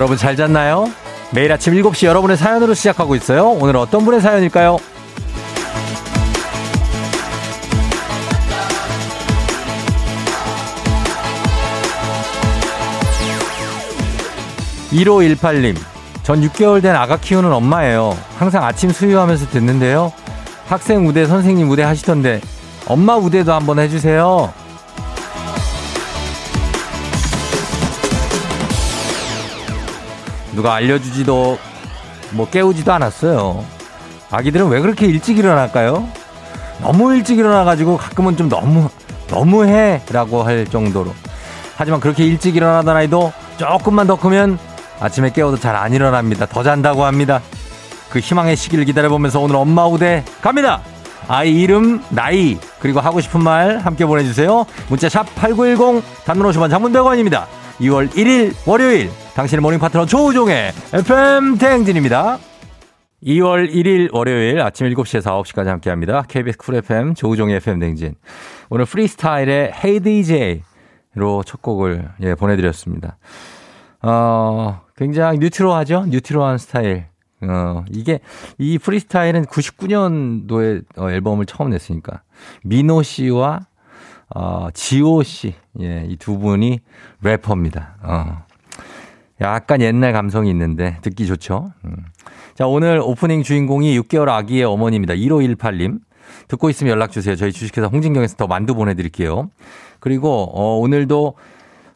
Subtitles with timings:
[0.00, 0.90] 여러분 잘 잤나요?
[1.30, 3.50] 매일 아침 7시 여러분의 사연으로 시작하고 있어요.
[3.50, 4.78] 오늘 어떤 분의 사연일까요?
[14.90, 15.76] 1518님,
[16.22, 18.16] 전 6개월 된 아가 키우는 엄마예요.
[18.38, 20.14] 항상 아침 수유하면서 듣는데요.
[20.66, 22.40] 학생 우대, 선생님 우대 하시던데,
[22.86, 24.59] 엄마 우대도 한번 해주세요.
[30.60, 31.58] 누가 알려주지도
[32.32, 33.64] 뭐 깨우지도 않았어요.
[34.30, 36.06] 아기들은 왜 그렇게 일찍 일어날까요?
[36.82, 38.90] 너무 일찍 일어나가지고 가끔은 좀 너무
[39.30, 41.14] 너무해 라고 할 정도로.
[41.76, 44.58] 하지만 그렇게 일찍 일어나던 아이도 조금만 더 크면
[45.00, 46.44] 아침에 깨워도 잘 안 일어납니다.
[46.44, 47.40] 더 잔다고 합니다.
[48.10, 50.82] 그 희망의 시기를 기다려보면서 오늘 엄마 우대 갑니다.
[51.26, 54.66] 아이 이름, 나이, 그리고 하고 싶은 말 함께 보내주세요.
[54.88, 57.46] 문자 샵 8910, 단문 50원, 장문 100원입니다.
[57.80, 62.38] 2월 1일 월요일 당신의 모닝 파트너 조우종의 FM 대행진입니다.
[63.22, 66.22] 2월 1일 월요일 아침 7시에서 9시까지 함께합니다.
[66.28, 68.14] KBS Cool FM 조우종의 FM 대행진.
[68.68, 73.16] 오늘 프리스타일의 Hey DJ로 첫 곡을 예, 보내드렸습니다.
[74.02, 76.04] 어, 굉장히 뉴트로하죠?
[76.08, 77.06] 뉴트로한 스타일.
[77.42, 78.20] 어, 이게,
[78.58, 82.22] 이 프리스타일은 99년도에 어, 앨범을 처음 냈으니까.
[82.62, 83.60] 미노 씨와,
[84.34, 85.54] 어, 지오 씨.
[85.80, 86.80] 예, 이 두 분이
[87.22, 87.96] 래퍼입니다.
[88.02, 88.44] 어.
[89.40, 91.72] 약간 옛날 감성이 있는데 듣기 좋죠?
[91.84, 91.96] 음.
[92.54, 95.14] 자, 오늘 오프닝 주인공이 6개월 아기의 어머니입니다.
[95.14, 95.98] 1518님.
[96.46, 97.34] 듣고 있으면 연락 주세요.
[97.36, 99.50] 저희 주식회사 홍진경에서 더 만두 보내드릴게요.
[99.98, 101.34] 그리고, 어, 오늘도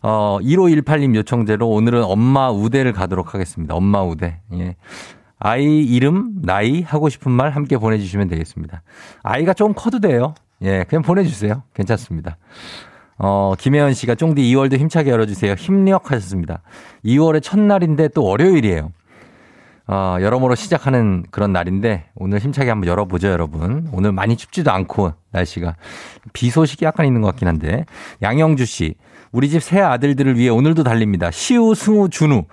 [0.02, 3.74] 어, 1518님 요청대로 오늘은 엄마 우대를 가도록 하겠습니다.
[3.74, 4.40] 엄마 우대.
[4.52, 4.76] 예.
[5.38, 8.82] 아이 이름, 나이, 하고 싶은 말 함께 보내주시면 되겠습니다.
[9.22, 10.34] 아이가 좀 커도 돼요.
[10.64, 11.62] 예, 그냥 보내주세요.
[11.74, 12.36] 괜찮습니다.
[13.18, 15.54] 어, 김혜연 씨가 쫑디 2월도 힘차게 열어주세요.
[15.54, 16.62] 힘력 하셨습니다.
[17.04, 18.90] 2월의 첫날인데 또 월요일이에요.
[19.86, 23.88] 어, 여러모로 시작하는 그런 날인데 오늘 힘차게 한번 열어보죠, 여러분.
[23.92, 25.76] 오늘 많이 춥지도 않고 날씨가
[26.32, 27.84] 비 소식이 약간 있는 것 같긴 한데
[28.22, 28.94] 양영주 씨,
[29.30, 31.30] 우리 집 새 아들들을 위해 오늘도 달립니다.
[31.30, 32.44] 시우, 승우, 준우.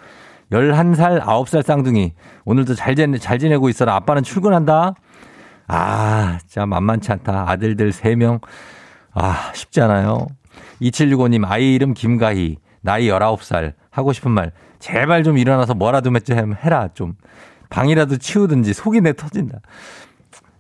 [0.52, 2.12] 11살, 9살 쌍둥이.
[2.44, 3.96] 오늘도 잘, 잘 지내고 있어라.
[3.96, 4.96] 아빠는 출근한다.
[5.74, 7.50] 아, 진짜 만만치 않다.
[7.50, 8.42] 아들들 3명.
[9.14, 10.28] 아, 쉽지 않아요.
[10.82, 12.58] 2765님, 아이 이름 김가희.
[12.82, 13.74] 나이 19살.
[13.90, 14.52] 하고 싶은 말.
[14.80, 16.90] 제발 좀 일어나서 뭐라도 좀 해라.
[16.94, 17.14] 좀.
[17.70, 19.60] 방이라도 치우든지 속이 내 터진다.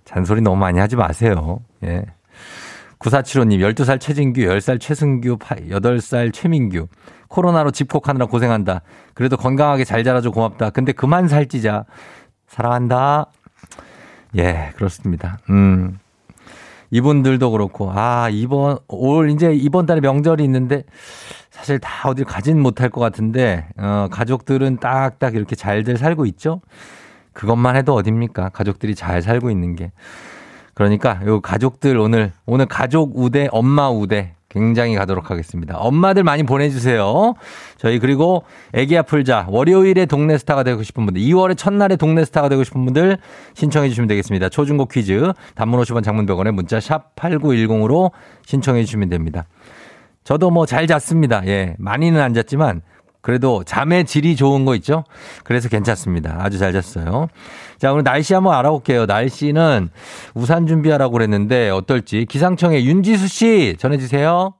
[0.05, 1.59] 잔소리 너무 많이 하지 마세요.
[1.83, 2.05] 예.
[2.99, 6.87] 9475님, 12살 최진규, 10살 최승규, 8살 최민규.
[7.27, 8.81] 코로나로 집콕하느라 고생한다.
[9.13, 10.69] 그래도 건강하게 잘 자라줘 고맙다.
[10.69, 11.85] 근데 그만 살찌자.
[12.47, 13.27] 사랑한다.
[14.37, 15.39] 예, 그렇습니다.
[15.49, 15.99] 음.
[16.89, 20.83] 이분들도 그렇고, 아, 이번, 올, 이제 이번 달에 명절이 있는데,
[21.49, 26.61] 사실 다 어딜 가진 못할 것 같은데, 어, 가족들은 딱딱 이렇게 잘들 살고 있죠?
[27.33, 28.49] 그것만 해도 어딥니까?
[28.49, 29.91] 가족들이 잘 살고 있는 게.
[30.73, 35.77] 그러니까 요 가족들 오늘 오늘 가족 우대 엄마 우대 굉장히 가도록 하겠습니다.
[35.77, 37.33] 엄마들 많이 보내주세요.
[37.77, 42.63] 저희 그리고 애기야 풀자 월요일에 동네 스타가 되고 싶은 분들 2월의 첫날에 동네 스타가 되고
[42.63, 43.17] 싶은 분들
[43.53, 44.49] 신청해 주시면 되겠습니다.
[44.49, 48.11] 초중고 퀴즈 단문 50원 장문병원에 문자 샵 8910으로
[48.45, 49.45] 신청해 주시면 됩니다.
[50.23, 51.41] 저도 뭐 잘 잤습니다.
[51.47, 51.75] 예.
[51.79, 52.81] 많이는 안 잤지만
[53.21, 55.03] 그래도 잠의 질이 좋은 거 있죠?
[55.43, 56.37] 그래서 괜찮습니다.
[56.39, 57.27] 아주 잘 잤어요.
[57.77, 59.05] 자, 오늘 날씨 한번 알아볼게요.
[59.05, 59.89] 날씨는
[60.33, 64.53] 우산 준비하라고 그랬는데 어떨지 기상청의 윤지수 씨 전해주세요.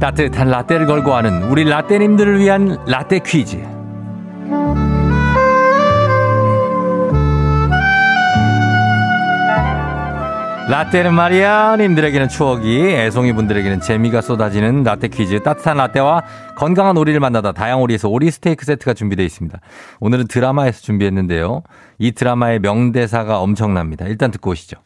[0.00, 3.77] 따뜻한 라떼를 걸고 하는 우리 라떼님들을 위한 라떼 퀴즈.
[10.68, 16.22] 라떼는 말이야 님들에게는 추억이 애송이 분들에게는 재미가 쏟아지는 라떼 퀴즈 따뜻한 라떼와
[16.56, 19.58] 건강한 오리를 만나다 다양오리에서 오리 스테이크 세트가 준비되어 있습니다.
[20.00, 21.62] 오늘은 드라마에서 준비했는데요.
[21.98, 24.04] 이 드라마의 명대사가 엄청납니다.
[24.08, 24.76] 일단 듣고 오시죠.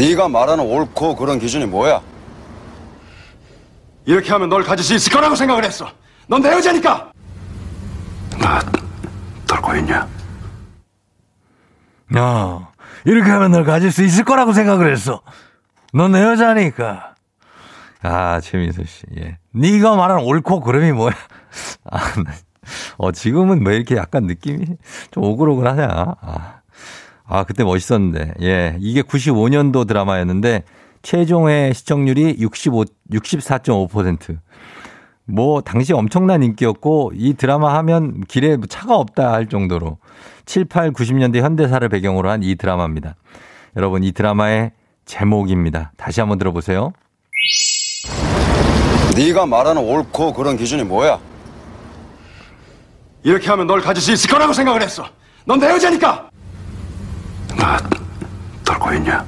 [0.00, 2.00] 네가 말하는 옳고 그런 기준이 뭐야?
[4.04, 5.88] 이렇게 하면 널 가질 수 있을 거라고 생각을 했어.
[6.26, 7.12] 넌 내 여자니까.
[8.40, 8.60] 나
[9.46, 10.08] 떨고 있냐?
[12.16, 12.68] 야,
[13.04, 15.22] 이렇게 하면 널 가질 수 있을 거라고 생각을 했어.
[15.92, 17.14] 넌 내 여자니까.
[18.02, 19.04] 아, 최민수 씨.
[19.16, 19.38] 예.
[19.52, 21.14] 네가 말하는 옳고 그름이 뭐야?
[21.90, 21.98] 아,
[22.98, 24.66] 어, 지금은 왜 이렇게 약간 느낌이
[25.10, 25.86] 좀 오글오글하냐?
[26.20, 26.60] 아,
[27.26, 28.34] 아, 그때 멋있었는데.
[28.42, 28.76] 예.
[28.80, 30.64] 이게 95년도 드라마였는데
[31.02, 34.38] 최종의 시청률이 65, 64.5%.
[35.26, 39.98] 뭐 당시 엄청난 인기였고 이 드라마 하면 길에 차가 없다 할 정도로
[40.46, 43.14] 7, 8, 90년대 현대사를 배경으로 한 이 드라마입니다.
[43.76, 44.72] 여러분 이 드라마의
[45.06, 45.92] 제목입니다.
[45.96, 46.92] 다시 한번 들어보세요.
[49.16, 51.18] 네가 말하는 옳고 그런 기준이 뭐야?
[53.22, 55.06] 이렇게 하면 널 가질 수 있을 거라고 생각을 했어.
[55.46, 56.28] 넌 내 여자니까.
[57.56, 57.78] 나
[58.64, 59.24] 떨고 있냐?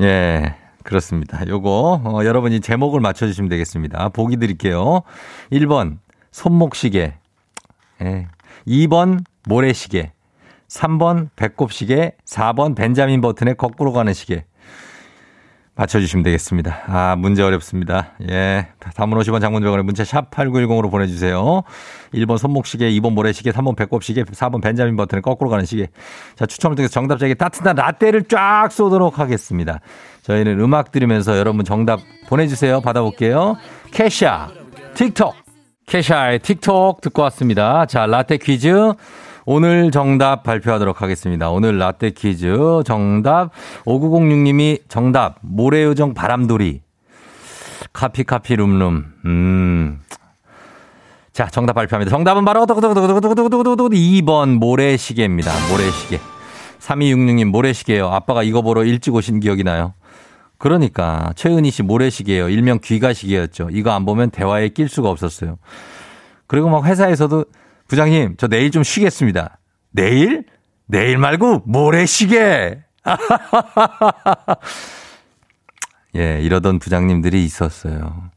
[0.00, 0.54] 예.
[0.84, 1.46] 그렇습니다.
[1.46, 4.08] 요거, 어, 여러분이 제목을 맞춰주시면 되겠습니다.
[4.10, 5.02] 보기 드릴게요.
[5.52, 5.98] 1번,
[6.30, 7.14] 손목시계.
[8.02, 8.26] 예.
[8.68, 10.12] 2번, 모래시계.
[10.68, 12.12] 3번, 배꼽시계.
[12.26, 14.44] 4번, 벤자민 버튼의 거꾸로 가는 시계.
[15.78, 16.82] 맞춰주시면 되겠습니다.
[16.88, 18.14] 아, 문제 어렵습니다.
[18.28, 18.66] 예.
[18.96, 21.62] 단문 50원 장문병원에 문자 샵 8910으로 보내주세요.
[22.12, 25.86] 1번 손목시계, 2번 모래시계, 3번 배꼽시계, 4번 벤자민 버튼에 거꾸로 가는 시계.
[26.34, 29.78] 자, 추첨을 통해서 정답자에게 따뜻한 라떼를 쫙 쏘도록 하겠습니다.
[30.22, 32.80] 저희는 음악 들으면서 여러분 정답 보내주세요.
[32.80, 33.56] 받아볼게요.
[33.92, 34.48] 캐샤,
[34.94, 35.47] 틱톡.
[35.88, 37.86] 캐샤의 틱톡 듣고 왔습니다.
[37.86, 38.92] 자, 라떼 퀴즈.
[39.46, 41.48] 오늘 정답 발표하도록 하겠습니다.
[41.48, 43.50] 오늘 라떼 퀴즈 정답
[43.86, 46.82] 5906님이 정답 모래요정 바람돌이
[47.94, 50.00] 카피 카피 룸룸 음.
[51.32, 52.10] 자, 정답 발표합니다.
[52.10, 55.50] 정답은 바로 2번 모래시계입니다.
[55.70, 56.20] 모래시계.
[56.80, 58.08] 3266님 모래시계요.
[58.08, 59.94] 아빠가 이거 보러 일찍 오신 기억이 나요.
[60.58, 62.48] 그러니까 최은희 씨 모래시계예요.
[62.48, 63.68] 일명 귀가시계였죠.
[63.72, 65.58] 이거 안 보면 대화에 낄 수가 없었어요.
[66.46, 67.44] 그리고 막 회사에서도
[67.86, 69.58] 부장님, 저 내일 좀 쉬겠습니다.
[69.90, 70.44] 내일?
[70.86, 72.82] 내일 말고 모래시계!
[76.16, 78.30] 예, 이러던 부장님들이 있었어요.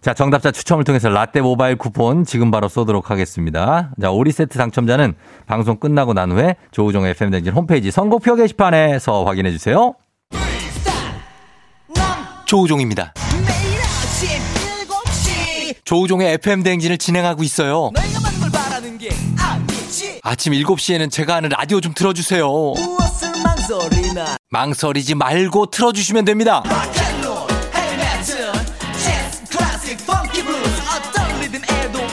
[0.00, 3.90] 자, 정답자 추첨을 통해서 라떼 모바일 쿠폰 지금 바로 쏘도록 하겠습니다.
[4.00, 5.14] 자, 오리 세트 당첨자는
[5.46, 9.94] 방송 끝나고 난 후에 조우종 FM 댕진 홈페이지 선곡표 게시판에서 확인해 주세요.
[12.48, 13.12] 조우종입니다.
[13.46, 14.28] 매일 아침
[14.88, 17.90] 7시 조우종의 FM 댕진을 진행하고 있어요.
[20.22, 22.48] 아침 7시에는 제가 하는 라디오 좀 틀어주세요.
[24.50, 26.62] 망설이지 말고 틀어주시면 됩니다.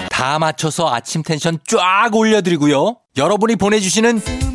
[0.10, 2.98] 다 맞춰서 아침 텐션 쫙 올려드리고요.
[3.16, 4.55] 여러분이 보내주시는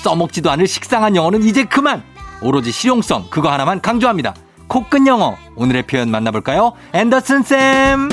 [0.00, 2.02] 써먹지도 않을 식상한 영어는 이제 그만
[2.42, 4.34] 오로지 실용성 그거 하나만 강조합니다
[4.66, 8.08] 코끝 영어 오늘의 표현 만나볼까요 앤더슨 쌤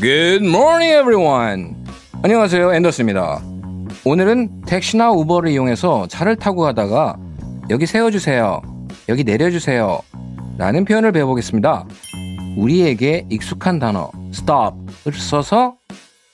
[0.00, 1.74] Good morning, everyone.
[2.22, 3.42] 안녕하세요, 앤더스입니다.
[4.04, 7.16] 오늘은 택시나 우버를 이용해서 차를 타고 가다가
[7.68, 8.62] 여기 세워주세요,
[9.08, 10.00] 여기 내려주세요
[10.56, 11.84] 라는 표현을 배워보겠습니다.
[12.56, 15.74] 우리에게 익숙한 단어 stop을 써서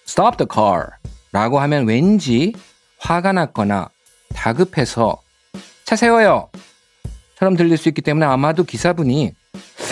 [0.07, 0.89] stop the car
[1.33, 2.53] 라고 하면 왠지
[2.99, 3.89] 화가 났거나
[4.35, 5.17] 다급해서
[5.85, 6.49] 차 세워요
[7.39, 9.33] 처럼 들릴 수 있기 때문에 아마도 기사분이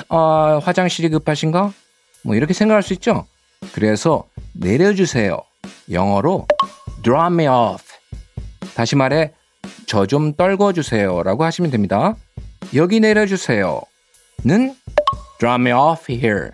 [0.08, 1.72] 아, 화장실이 급하신가?
[2.22, 3.26] 뭐 이렇게 생각할 수 있죠.
[3.72, 5.40] 그래서 내려주세요.
[5.90, 6.46] 영어로
[7.02, 7.84] drop me off.
[8.74, 9.32] 다시 말해
[9.86, 12.14] 저 좀 떨궈 주세요라고 하시면 됩니다.
[12.74, 13.82] 여기 내려주세요는
[15.38, 16.50] drop me off here.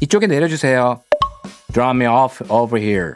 [0.00, 1.00] 이쪽에 내려주세요.
[1.72, 3.14] drop me off over here.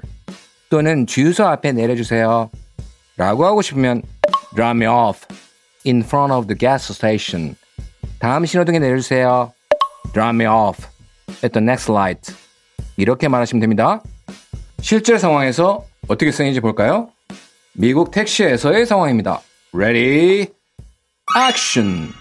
[0.70, 2.50] 또는 주유소 앞에 내려주세요.
[3.18, 4.02] 라고 하고 싶으면
[4.54, 5.26] drop me off
[5.84, 7.56] in front of the gas station.
[8.20, 9.52] 다음 신호등에 내려주세요.
[10.14, 10.86] drop me off
[11.44, 12.32] at the next light.
[12.96, 14.02] 이렇게 말하시면 됩니다.
[14.80, 17.10] 실제 상황에서 어떻게 쓰이는지 볼까요?
[17.74, 19.40] 미국 택시에서의 상황입니다.
[19.74, 20.48] Ready?
[21.36, 22.12] Action!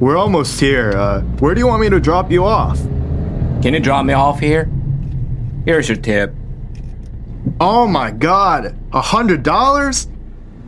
[0.00, 0.90] We're almost here.
[0.96, 2.78] Uh, where do you want me to drop you off?
[3.62, 4.68] Can you drop me off here?
[5.64, 6.32] Here's your tip.
[7.58, 10.08] Oh my god, a hundred dollars?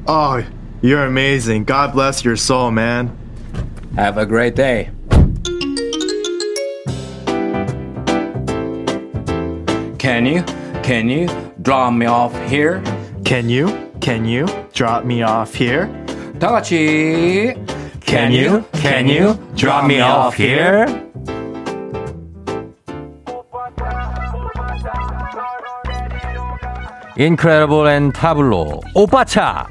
[0.07, 0.43] Oh,
[0.81, 1.65] you're amazing.
[1.65, 3.15] God bless your soul, man.
[3.95, 4.91] Have a great day.
[9.99, 10.43] Can you,
[10.83, 11.29] can you
[11.61, 12.83] drop me off here?
[13.23, 15.89] Can you, can you drop me off here?
[16.39, 17.55] Tachi,
[18.01, 21.08] can you, can you drop me off here?
[27.21, 29.67] Incredible and Tablo 오빠차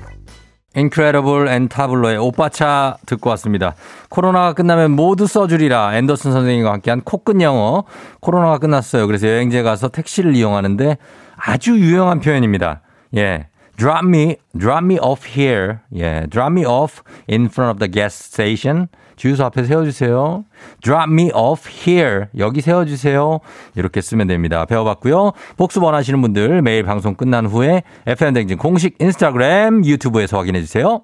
[0.76, 3.74] Incredible and Tablo의 오빠차 듣고 왔습니다.
[4.10, 7.86] 코로나가 끝나면 모두 써주리라 앤더슨 선생님과 함께한 코끝 영어
[8.20, 9.08] 코로나가 끝났어요.
[9.08, 10.98] 그래서 여행지에 가서 택시를 이용하는데
[11.38, 12.82] 아주 유용한 표현입니다.
[13.16, 13.48] 예.
[13.78, 15.78] drop me, drop me off here.
[15.96, 18.90] 예, drop me off in front of the gas station.
[19.18, 20.46] 주유소 앞에 세워주세요.
[20.82, 22.26] drop me off here.
[22.38, 23.40] 여기 세워주세요.
[23.76, 24.64] 이렇게 쓰면 됩니다.
[24.66, 25.34] 배워봤고요.
[25.58, 31.02] 복습 원하시는 분들 매일 방송 끝난 후에 FM댕진 공식 인스타그램, 유튜브에서 확인해주세요.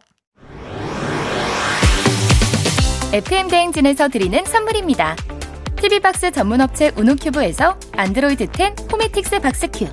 [3.12, 5.16] FM 대행진에서 드리는 선물입니다.
[5.76, 9.88] TV박스 전문업체 우노큐브에서 안드로이드 10 호메틱스 박스큐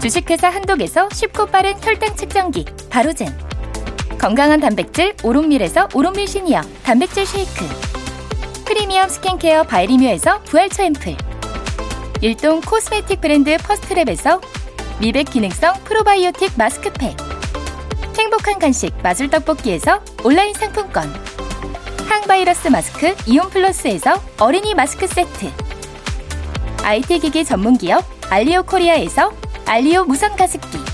[0.00, 3.28] 주식회사 한독에서 쉽고 빠른 혈당 측정기 바로젠
[4.24, 7.66] 건강한 단백질 오롯밀에서 오롯밀 시니어 단백질 쉐이크.
[8.64, 11.14] 프리미엄 스킨케어 바이리뮤에서 부활초 앰플.
[12.22, 14.40] 일동 코스메틱 브랜드 퍼스트랩에서
[14.98, 17.14] 미백 기능성 프로바이오틱 마스크팩.
[18.18, 21.14] 행복한 간식 마술 떡볶이에서 온라인 상품권.
[22.08, 25.50] 항바이러스 마스크 이온 플러스에서 어린이 마스크 세트.
[26.82, 29.34] IT 기기 전문 기업 알리오 코리아에서
[29.66, 30.93] 알리오 무선 가습기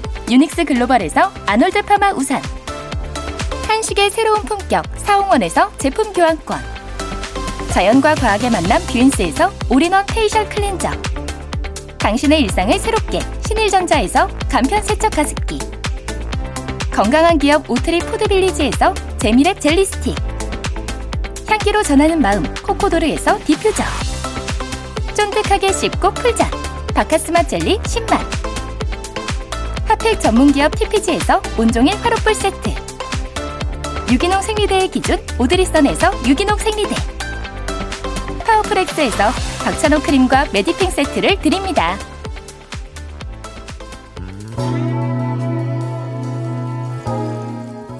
[0.31, 2.41] 유닉스 글로벌에서 아놀드 파마 우산.
[3.67, 6.57] 한식의 새로운 품격 사홍원에서 제품 교환권.
[7.71, 10.89] 자연과 과학의 만남 뷰인스에서 all-in-one facial cleanser.
[11.97, 15.59] 당신의 일상을 새롭게 신일전자에서 간편 세척 가습기.
[16.93, 20.15] 건강한 기업 오트리 푸드빌리지에서 재미랩 젤리 스틱.
[21.45, 23.83] 향기로 전하는 마음 코코도르에서 디퓨저.
[25.13, 26.49] 쫀득하게 씹고 풀자.
[26.95, 28.50] 박카스맛 젤리 10만
[29.91, 32.69] 핫팩 전문기업 TPG에서 온종일 화롯불 세트
[34.09, 36.95] 유기농 생리대의 기준 오드리선에서 유기농 생리대
[38.45, 39.31] 파워풀엑스에서
[39.65, 41.97] 박찬호 크림과 메디핑 세트를 드립니다.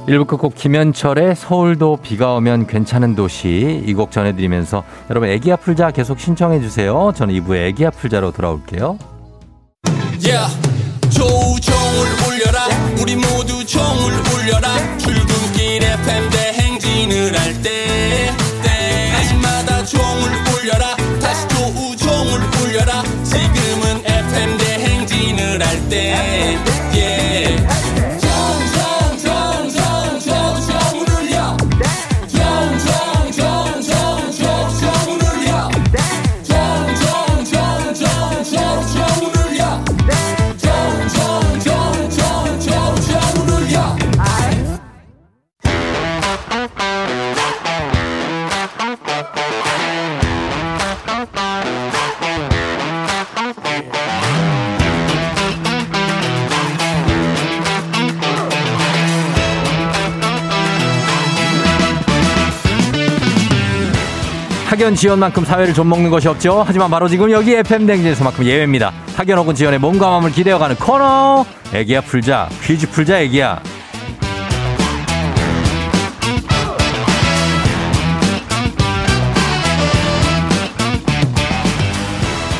[0.07, 6.19] 일부 끝곡 김현철의 서울도 비가 오면 괜찮은 도시 이 곡 전해드리면서 여러분 애기야 풀자 계속
[6.21, 7.11] 신청해 주세요.
[7.15, 8.97] 저는 2부에 애기야 풀자로 돌아올게요.
[10.23, 10.70] Yeah.
[13.01, 14.97] 우리 모두 종을 울려라.
[14.99, 18.31] 출근길 FM 대행진을 할 때
[18.63, 20.90] 때마다 종을 울려라
[64.81, 66.63] 학연 지연만큼 사회를 좀 먹는 것이 없죠.
[66.65, 68.91] 하지만 바로 지금 여기 FM 댕진에서만큼 예외입니다.
[69.15, 71.45] 학연 혹은 지연의 몸과 마음을 기대어가는 코너.
[71.71, 73.61] 애기야 풀자 퀴즈 풀자 애기야.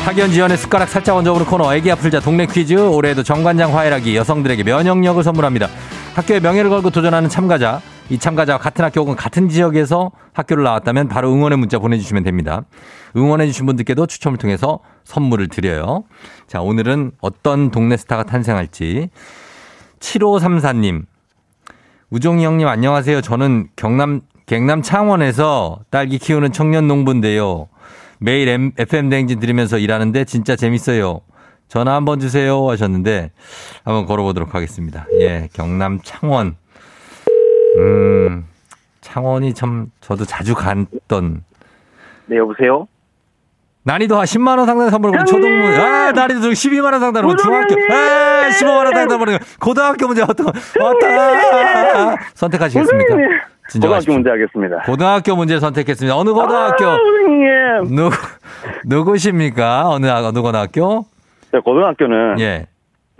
[0.04, 5.20] 학연 지연의 숟가락 살짝 얹어보는 코너 애기야 풀자 동네 퀴즈 올해에도 정관장 화해락이 여성들에게 면역력을
[5.24, 5.68] 선물합니다.
[6.14, 11.32] 학교의 명예를 걸고 도전하는 참가자 이 참가자와 같은 학교 혹은 같은 지역에서 학교를 나왔다면 바로
[11.32, 12.64] 응원의 문자 보내주시면 됩니다.
[13.16, 16.04] 응원해주신 분들께도 추첨을 통해서 선물을 드려요.
[16.46, 19.08] 자 오늘은 어떤 동네 스타가 탄생할지
[20.00, 21.04] 7534님
[22.10, 23.20] 우종이 형님 안녕하세요.
[23.22, 27.68] 저는 경남 경남 창원에서 딸기 키우는 청년 농부인데요.
[28.18, 31.20] 매일 FM 대행진 들으면서 일하는데 진짜 재밌어요.
[31.68, 33.30] 전화 한번 주세요 하셨는데
[33.84, 35.06] 한번 걸어보도록 하겠습니다.
[35.20, 36.56] 예, 경남 창원.
[37.76, 38.46] 음,
[39.00, 41.44] 창원이 참 저도 자주 갔던
[42.26, 42.86] 네, 여보세요?
[43.84, 48.76] 난이도 하 10만 원 상당 선물은 초등문 아 난이도 12만 원 상당으로 중학교 아 15만
[48.76, 53.16] 원 상당 선물은 고등학교 문제 어떤 어떤 선택하시겠습니까?
[53.68, 53.80] 진정하십시오.
[53.80, 54.82] 고등학교 문제 하겠습니다.
[54.86, 56.16] 고등학교 문제 선택했습니다.
[56.16, 57.96] 어느 고등학교 아, 선생님.
[57.96, 58.16] 누구
[58.84, 59.88] 누구십니까?
[59.88, 61.06] 어느 어느 고등학교?
[61.52, 62.66] 네, 고등학교는 예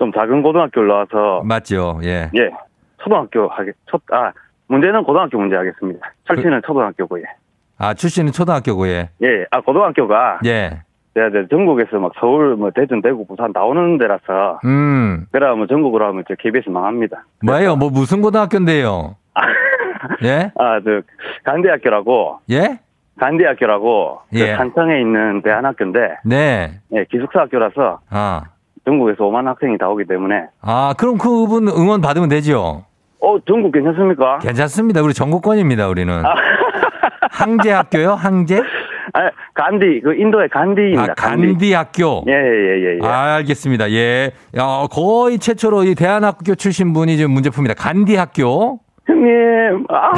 [0.02, 2.00] 좀 작은 고등학교를 나와서 맞죠.
[2.02, 2.28] 예.
[2.34, 2.50] 예
[3.00, 4.32] 초등학교 하겠 첫, 아
[4.68, 6.12] 문제는 고등학교 문제 하겠습니다.
[6.26, 7.24] 철치는 그 초등학교고요.
[7.78, 10.82] 아 출신은 초등학교고에 예, 아 고등학교가 예.
[11.14, 16.06] 제가 이제 전국에서 막 서울, 뭐 대전, 대구, 부산 나오는 데라서 음 그래 뭐 전국으로
[16.06, 17.24] 하면 이제 KBS 망합니다.
[17.44, 17.76] 뭐예요?
[17.76, 19.16] 뭐 무슨 고등학교인데요?
[20.24, 20.52] 예?
[20.58, 21.02] 아 저
[21.44, 22.78] 간대학교라고 예?
[23.18, 24.54] 간대학교라고 그 예.
[24.56, 26.80] 산청에 있는 대안학교인데 네.
[26.92, 28.42] 예, 기숙사 학교라서 아.
[28.84, 32.84] 전국에서 5만 학생이 다 오기 때문에 아, 그럼 그분 응원 받으면 되죠?
[33.22, 34.38] 어 전국 괜찮습니까?
[34.40, 35.00] 괜찮습니다.
[35.02, 36.12] 우리 전국권입니다, 우리는.
[36.24, 36.34] 아.
[37.30, 38.12] 항제 학교요?
[38.14, 38.60] 항제?
[39.14, 41.02] 아 간디 그 인도의 간디입니다.
[41.02, 42.24] 아, 간디 학교.
[42.26, 43.06] 예예예 예, 예.
[43.06, 43.90] 아, 알겠습니다.
[43.92, 44.30] 예.
[44.56, 47.74] 야, 거의 최초로 이 대한학교 출신 분이 지금 문제 풉니다.
[47.76, 48.80] 간디 학교.
[49.06, 50.12] 형님 아,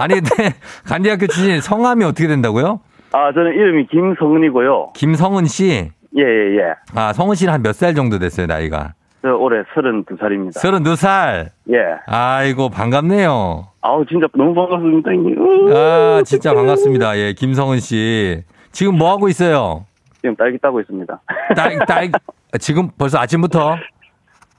[0.00, 0.54] 아니, 근데
[0.86, 2.80] 간디 학교 출신 성함이 어떻게 된다고요?
[3.12, 4.92] 아 저는 이름이 김성은이고요.
[4.94, 5.90] 김성은 씨.
[6.16, 6.62] 예 예 예.
[6.94, 8.94] 아, 성은 씨는 한 몇 살 정도 됐어요, 나이가?
[9.22, 10.58] 저 올해 32살입니다.
[10.60, 11.48] 32살.
[11.70, 11.76] 예.
[12.06, 13.66] 아이고, 반갑네요.
[13.80, 15.72] 아우 진짜 너무 반갑습니다 형님.
[15.74, 17.18] 아, 진짜 반갑습니다.
[17.18, 18.42] 예, 김성은 씨.
[18.70, 19.86] 지금 뭐 하고 있어요?
[20.20, 21.20] 지금 딸기 따고 있습니다.
[21.56, 22.10] 딸, 딸,
[22.60, 23.76] 지금 벌써 아침부터?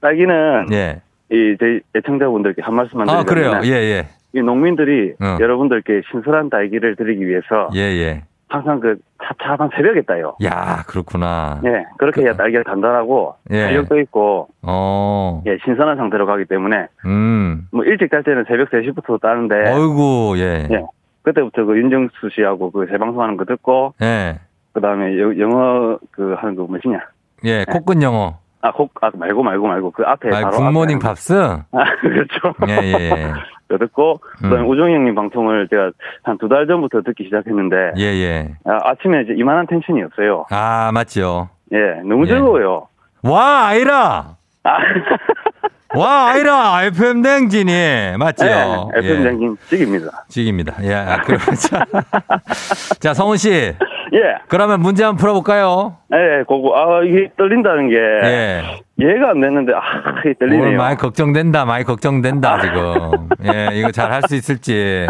[0.01, 1.01] 딸기는 예.
[1.29, 3.73] 이제 애청자분들께 한 말씀만 아, 드리자면 그래요.
[3.73, 4.07] 예, 예.
[4.33, 5.37] 이 농민들이 어.
[5.39, 8.23] 여러분들께 신선한 딸기를 드리기 위해서 예, 예.
[8.49, 10.35] 항상 그 찹찹한 새벽에 따요.
[10.43, 11.61] 야, 그렇구나.
[11.65, 13.65] 예, 그렇게 해야 딸기가 단단하고 예.
[13.65, 17.67] 탄력도 있고 어, 예, 신선한 상태로 가기 때문에 음.
[17.71, 20.67] 뭐 일찍 딸 때는 새벽 3시부터 따는데 어이구, 예.
[20.71, 20.83] 예.
[21.21, 24.39] 그때부터 그 윤정수 씨하고 그 재방송하는 거 듣고 예.
[24.73, 26.99] 그 다음에 여- 영어 그 하는 거 뭐시냐?
[27.45, 28.39] 예, 코끝 영어.
[28.61, 31.33] 아, 곡, 아, 말고 말고 말고 그 앞에 아, 바로 굿모닝 앞에 팝스?
[31.33, 31.63] 아,
[32.01, 32.53] 그렇죠.
[32.67, 33.33] 예, 예, 예.
[33.77, 34.67] 듣고 그다음에 음.
[34.67, 35.91] 우종이 형님 방송을 제가
[36.23, 38.55] 한 두 달 전부터 듣기 시작했는데 예, 예.
[38.65, 40.45] 아, 아침에 이제 이만한 텐션이 없어요.
[40.49, 41.49] 아, 맞죠.
[41.71, 42.29] 예, 너무 예.
[42.29, 42.87] 즐거워요.
[43.21, 44.35] 와, 아이라!
[44.63, 44.77] 아,
[45.95, 46.83] 와, 아이라!
[46.85, 47.71] FM 댕진이.
[48.17, 48.45] 맞죠?
[48.45, 50.25] 예, FM 장님 찍입니다.
[50.29, 50.73] 직입니다.
[50.83, 51.85] 예, 아, 자.
[52.99, 53.73] 자, 성훈 씨.
[54.13, 55.97] 예, 그러면 문제 한번 풀어볼까요?
[56.13, 58.61] 예, 그거 아 이게 떨린다는 게 예.
[58.97, 59.81] 이해가 안 됐는데 아
[60.25, 60.77] 이게 떨리네요.
[60.77, 63.29] 많이 걱정된다, 많이 걱정된다, 지금.
[63.53, 65.05] 예, 이거 잘 할 수 있을지.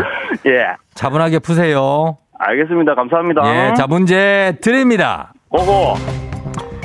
[0.46, 2.18] 예, 차분하게 푸세요.
[2.38, 2.96] 알겠습니다.
[2.96, 3.42] 감사합니다.
[3.46, 5.34] 예, 자, 문제 드립니다.
[5.50, 5.96] 고고.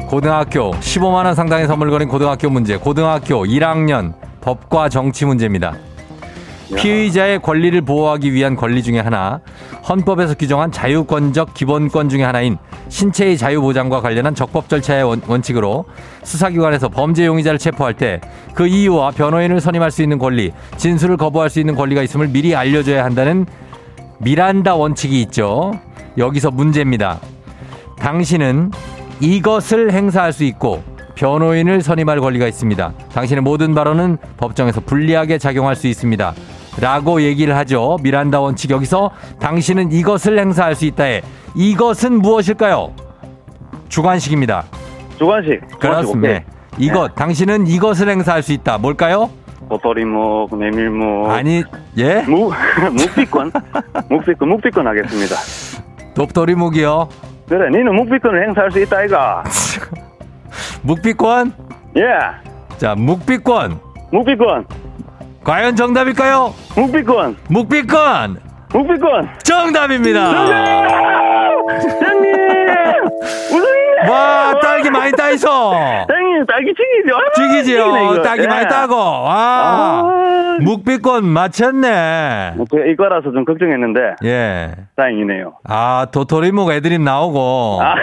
[0.08, 2.76] 고등학교 15만 원 상당의 선물 거린 고등학교 문제.
[2.76, 5.72] 고등학교 1학년 법과 정치 문제입니다.
[6.76, 9.40] 피의자의 권리를 보호하기 위한 권리 중에 하나,
[9.88, 12.56] 헌법에서 규정한 자유권적 기본권 중에 하나인
[12.88, 15.84] 신체의 자유 보장과 관련한 적법 절차의 원- 원칙으로
[16.22, 18.20] 수사기관에서 범죄 용의자를 체포할 때
[18.54, 23.04] 그 이유와 변호인을 선임할 수 있는 권리, 진술을 거부할 수 있는 권리가 있음을 미리 알려줘야
[23.04, 23.46] 한다는
[24.18, 25.72] 미란다 원칙이 있죠.
[26.16, 27.18] 여기서 문제입니다.
[27.98, 28.70] 당신은
[29.20, 30.82] 이것을 행사할 수 있고
[31.16, 32.92] 변호인을 선임할 권리가 있습니다.
[33.12, 36.34] 당신의 모든 발언은 법정에서 불리하게 작용할 수 있습니다.
[36.80, 37.96] 라고 얘기를 하죠.
[38.02, 39.10] 미란다 원칙 여기서
[39.40, 41.22] 당신은 이것을 행사할 수 있다에
[41.54, 42.92] 이것은 무엇일까요?
[43.88, 44.64] 주관식입니다.
[45.18, 45.60] 주관식.
[45.78, 46.40] 그렇습니다.
[46.78, 48.78] 이것 당신은 이것을 행사할 수 있다.
[48.78, 49.30] 뭘까요?
[49.68, 51.30] 도토리묵, 메밀묵.
[51.30, 51.62] 아니
[51.96, 52.22] 예?
[52.22, 52.52] 묵,
[52.92, 53.52] 묵비권?
[54.10, 55.36] 묵비권, 묵비권 하겠습니다.
[56.14, 57.08] 돕도리묵이요.
[57.48, 59.44] 그래, 니는 묵비권을 행사할 수 있다, 이가.
[60.82, 61.52] 묵비권?
[61.96, 63.80] 예, 자, 묵비권.
[64.12, 64.66] 묵비권,
[65.44, 66.54] 과연 정답일까요?
[66.74, 68.38] 묵비권, 묵비권.
[68.72, 69.28] 묵비권.
[69.44, 70.20] 정답입니다.
[72.00, 72.34] 형님!
[74.10, 75.74] 와, 딸기 많이 따있어.
[76.08, 77.16] 형님, 딸기 튀기죠?
[77.36, 78.22] 튀기지요.
[78.22, 78.96] 딸기 많이 따고.
[78.96, 80.02] 와.
[80.02, 82.54] 아, 묵비권 맞췄네.
[82.70, 84.72] 제가 이거라서 좀 걱정했는데, 예.
[84.96, 85.54] 다행이네요.
[85.68, 87.80] 아, 도토리묵 애드립 나오고.
[87.82, 87.94] 아.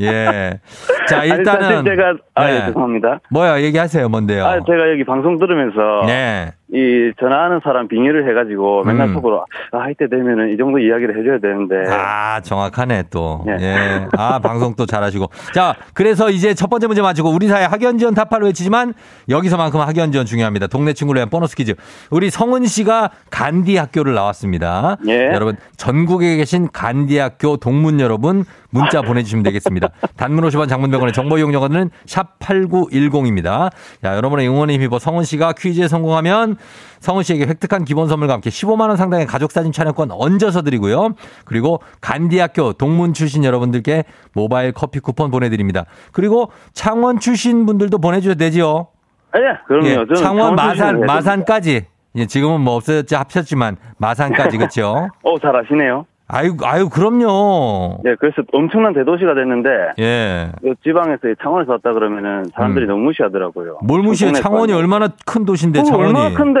[0.00, 0.60] 예.
[1.08, 1.62] 자, 아니, 일단은.
[1.62, 2.66] 사실 제가, 아, 예, 네.
[2.66, 3.20] 죄송합니다.
[3.30, 4.08] 뭐야, 얘기하세요.
[4.08, 4.44] 뭔데요?
[4.44, 6.52] 아, 제가 여기 방송 들으면서, 네.
[6.74, 9.14] 이 전화하는 사람 빙의를 해가지고 맨날 음.
[9.14, 13.44] 속으로 아 이때 되면은 이 정도 이야기를 해줘야 되는데 아, 정확하네, 또.
[13.46, 13.62] 예.
[13.62, 14.06] 예.
[14.16, 15.30] 아, 방송 또 잘하시고.
[15.54, 18.92] 자, 그래서 이제 첫 번째 문제 맞추고 우리 사회 학연 지원 타파를 외치지만
[19.28, 20.66] 여기서만큼 학연 지원 중요합니다.
[20.66, 21.74] 동네 친구를 위한 보너스 퀴즈.
[22.10, 24.96] 우리 성은 씨가 간디 학교를 나왔습니다.
[25.06, 25.26] 예.
[25.32, 29.90] 여러분, 전국에 계신 간디 학교 동문 여러분 문자 보내주시면 되겠습니다.
[30.16, 33.70] 단문 50원 장문 50원의 정보 이용료는 샵 8910입니다.
[34.02, 36.56] 자, 여러분의 응원에 힘입어 성은 씨가 퀴즈에 성공하면
[37.00, 41.14] 성은 씨에게 획득한 기본 선물과 함께 15만 원 상당의 가족 사진 촬영권 얹어서 드리고요.
[41.44, 45.84] 그리고 간디학교 동문 출신 여러분들께 모바일 커피 쿠폰 보내드립니다.
[46.12, 48.88] 그리고 창원 출신 분들도 보내주셔도 되지요.
[49.36, 49.88] 예, 그럼요.
[49.88, 55.08] 예, 창원 마산 마산까지 예, 지금은 뭐 없어졌지 합쳤지만 마산까지 그렇죠.
[55.22, 56.06] 어, 잘 아시네요.
[56.26, 57.98] 아유 아유 그럼요.
[58.06, 60.52] 예, 그래서 엄청난 대도시가 됐는데 예.
[60.62, 62.88] 그 지방에서 창원에서 왔다 그러면은 사람들이 음.
[62.88, 63.78] 너무 무시하더라고요.
[63.82, 64.30] 뭘 무시해?
[64.30, 64.72] 동네 창원이.
[64.72, 66.60] 얼마나 큰 도시인데 어, 창원이 얼마나 큰데.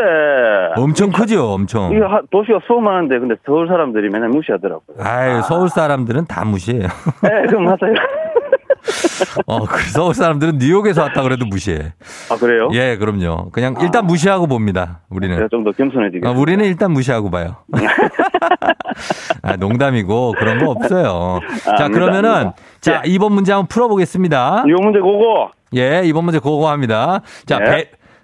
[0.76, 1.92] 엄청 크죠, 엄청.
[1.92, 4.98] 이게 하- 도시가 수많은데 근데 서울 사람들이 맨날 무시하더라고요.
[5.00, 6.86] 아유 서울 사람들은 다 무시해요.
[7.22, 7.94] 네, 그럼 맞아요.
[9.46, 11.92] 어, 그 서울 사람들은 뉴욕에서 왔다 그래도 무시해.
[12.30, 12.68] 아 그래요?
[12.72, 13.50] 예, 그럼요.
[13.50, 15.00] 그냥 일단 무시하고 봅니다.
[15.08, 15.34] 우리는.
[15.36, 16.30] 제가 좀 더 겸손해지겠습니다.
[16.30, 17.56] 어, 우리는 일단 무시하고 봐요.
[19.42, 21.40] 아, 농담이고 그런 거 없어요.
[21.64, 22.56] 자, 아닙니다, 그러면은 아닙니다.
[22.80, 24.64] 자, 이번 문제 한번 풀어보겠습니다.
[24.66, 25.50] 이 문제 그거.
[25.76, 27.20] 예, 이번 문제 그거 합니다.
[27.46, 27.64] 자, 네.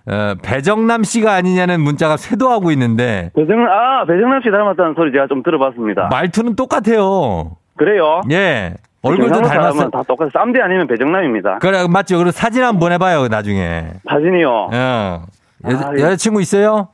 [0.07, 5.27] 배, 어, 배정남 씨가 아니냐는 문자가 쇄도하고 있는데 배정 아 배정남 씨 닮았다는 소리 제가
[5.29, 6.09] 좀 들어봤습니다.
[6.11, 7.57] 말투는 똑같아요.
[7.77, 8.21] 그래요?
[8.31, 8.75] 예.
[9.03, 9.89] 얼굴도 닮았어.
[9.91, 10.31] 다 똑같아.
[10.33, 11.59] 쌈디 아니면 배정남입니다.
[11.59, 12.17] 그래, 맞죠.
[12.19, 13.93] 그리고 사진 한번 해봐요, 나중에.
[14.09, 14.71] 사진이요.
[14.73, 14.77] 예.
[14.77, 15.23] 여,
[15.65, 16.03] 아, 예.
[16.03, 16.89] 여자친구 있어요?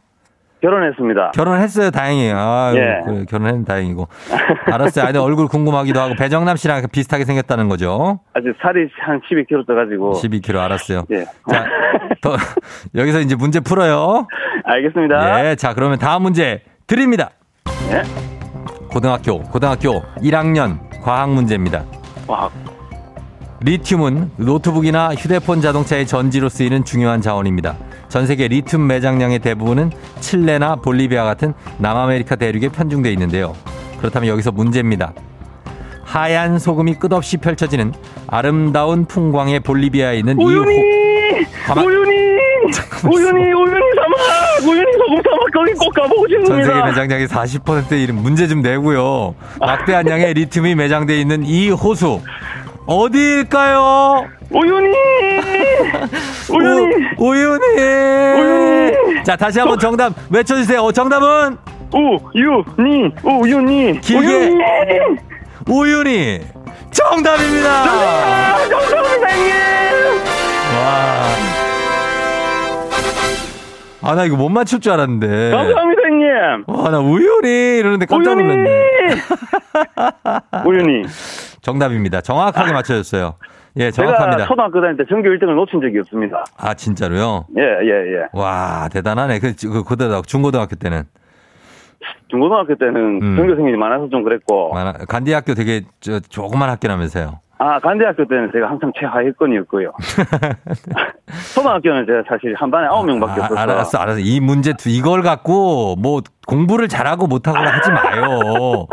[0.62, 1.32] 결혼했습니다.
[1.34, 2.30] 결혼했어요, 다행히.
[2.34, 3.02] 아, 예.
[3.04, 4.08] 그래, 결혼했는 다행이고.
[4.72, 5.04] 알았어요.
[5.04, 8.20] 아니, 얼굴 궁금하기도 하고 배정남 씨랑 비슷하게 생겼다는 거죠.
[8.34, 10.12] 아직 살이 한 12kg 떠가지고.
[10.12, 11.02] 12kg 알았어요.
[11.10, 11.24] 예.
[11.24, 11.66] 자,
[12.22, 12.36] 더,
[12.94, 14.26] 여기서 이제 문제 풀어요.
[14.64, 15.50] 알겠습니다.
[15.50, 17.30] 예, 자, 그러면 다음 문제 드립니다.
[17.90, 18.02] 예.
[18.90, 21.84] 고등학교, 고등학교 1학년 과학 문제입니다.
[22.26, 22.50] 와,
[23.60, 27.76] 리튬은 노트북이나 휴대폰 자동차의 전지로 쓰이는 중요한 자원입니다.
[28.08, 33.54] 전 세계 리튬 매장량의 대부분은 칠레나 볼리비아 같은 남아메리카 대륙에 편중돼 있는데요.
[33.98, 35.12] 그렇다면 여기서 문제입니다.
[36.04, 37.92] 하얀 소금이 끝없이 펼쳐지는
[38.28, 40.48] 아름다운 풍광의 볼리비아에 있는 이 호...
[40.48, 41.46] 우윤이!
[41.66, 42.16] 가만- 우윤이!
[43.04, 44.18] 우윤이, 우윤이 사막!
[44.18, 44.35] 우윤이
[45.06, 46.86] 소금 사막 거기 꼭 가보고 전 세계 싶습니다.
[46.86, 49.34] 매장량의 40%의 이름 문제 좀 내고요.
[49.60, 52.20] 막대한 양의 리튬이 매장돼 있는 이 호수
[52.86, 54.26] 어디일까요?
[54.50, 54.88] 우윤이!
[56.50, 56.94] 우윤이!
[57.18, 57.58] 우, 우윤이.
[58.38, 59.24] 우윤이.
[59.24, 60.80] 자 다시 한번 정답 외쳐주세요.
[60.80, 61.56] 어, 정답은
[61.92, 63.12] 우윤이!
[63.24, 64.00] 우윤이!
[64.00, 64.26] 길게.
[64.26, 64.60] 우윤이!
[65.68, 66.40] 우윤이.
[66.92, 67.70] 정답입니다.
[67.70, 69.52] 아, 감사합니다, 형님!
[70.76, 71.45] 와.
[74.02, 75.50] 아 나 이거 못 맞출 줄 알았는데.
[75.50, 76.64] 감사합니다, 형님!
[76.66, 78.34] 와 나 우윤이 이러는데 깜짝!
[78.34, 78.70] 놀랐네.
[80.66, 81.04] 우윤이.
[81.62, 82.20] 정답입니다.
[82.20, 83.34] 정확하게 맞춰줬어요.
[83.78, 84.46] 예, 제가 정확합니다.
[84.46, 86.44] 초등학교 다닐 때 전교 1등을 놓친 적이 없습니다.
[86.56, 87.46] 아 진짜로요?
[87.58, 87.90] 예, 예,
[88.22, 88.28] 예.
[88.32, 89.38] 와 대단하네.
[89.40, 91.02] 그, 그 고등학교 중고등학교 때는
[92.28, 93.36] 중고등학교 때는 음.
[93.36, 97.40] 전교생이 많아서 좀 그랬고, 많아- 간디학교 되게 저, 조그만 학교라면서요.
[97.58, 99.92] 아, 간대학교 때는 제가 항상 최하위권이었고요.
[101.54, 103.60] 초등학교는 제가 사실 한 반에 아홉 명밖에 아, 없어서.
[103.60, 104.18] 알았어, 알았어.
[104.20, 108.86] 이 문제 두- 이걸 갖고 뭐 공부를 잘하고 못하고 하지 마요.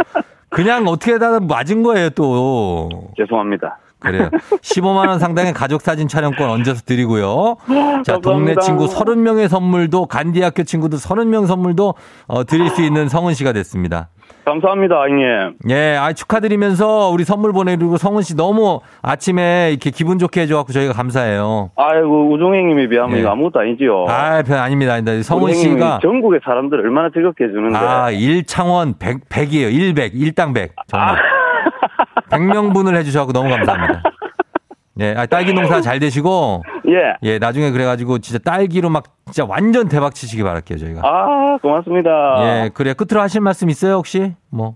[0.49, 2.89] 그냥 어떻게 다 맞은 거예요 또.
[3.17, 3.77] 죄송합니다.
[4.03, 4.29] 그래요.
[4.61, 7.55] 15만 원 상당의 가족 사진 촬영권 얹어서 드리고요.
[8.03, 8.61] 자, 동네 감사합니다.
[8.61, 11.95] 친구 30명의 선물도 간디학교 친구들 30명 선물도
[12.27, 14.09] 어, 드릴 수 있는 성은 씨가 됐습니다.
[14.45, 15.53] 감사합니다, 형님.
[15.69, 20.93] 예, 아 축하드리면서 우리 선물 보내드리고 성은 씨 너무 아침에 이렇게 기분 좋게 해줘갖고 저희가
[20.93, 21.71] 감사해요.
[21.77, 23.25] 아이고, 우종행님에 비하면 예.
[23.25, 24.05] 아무것도 아니지요.
[24.09, 24.93] 아, 편 아닙니다.
[24.93, 25.23] 아닙니다.
[25.23, 27.77] 성은 씨가 전국의 사람들 을 얼마나 즐겁게 해주는데.
[27.77, 29.95] 아, 일창원 100, 100이에요.
[29.95, 30.73] 100, 일당 100.
[30.87, 31.17] 정말.
[32.37, 34.03] 100명분을 해주셔서 너무 감사합니다.
[34.99, 37.15] 예, 아, 딸기 농사 잘 되시고, 예.
[37.23, 41.01] 예, 나중에 그래가지고 진짜 딸기로 막 진짜 완전 대박 치시기 바랄게요, 저희가.
[41.03, 42.09] 아, 고맙습니다.
[42.65, 42.93] 예, 그래.
[42.93, 44.33] 끝으로 하실 말씀 있어요, 혹시?
[44.49, 44.75] 뭐.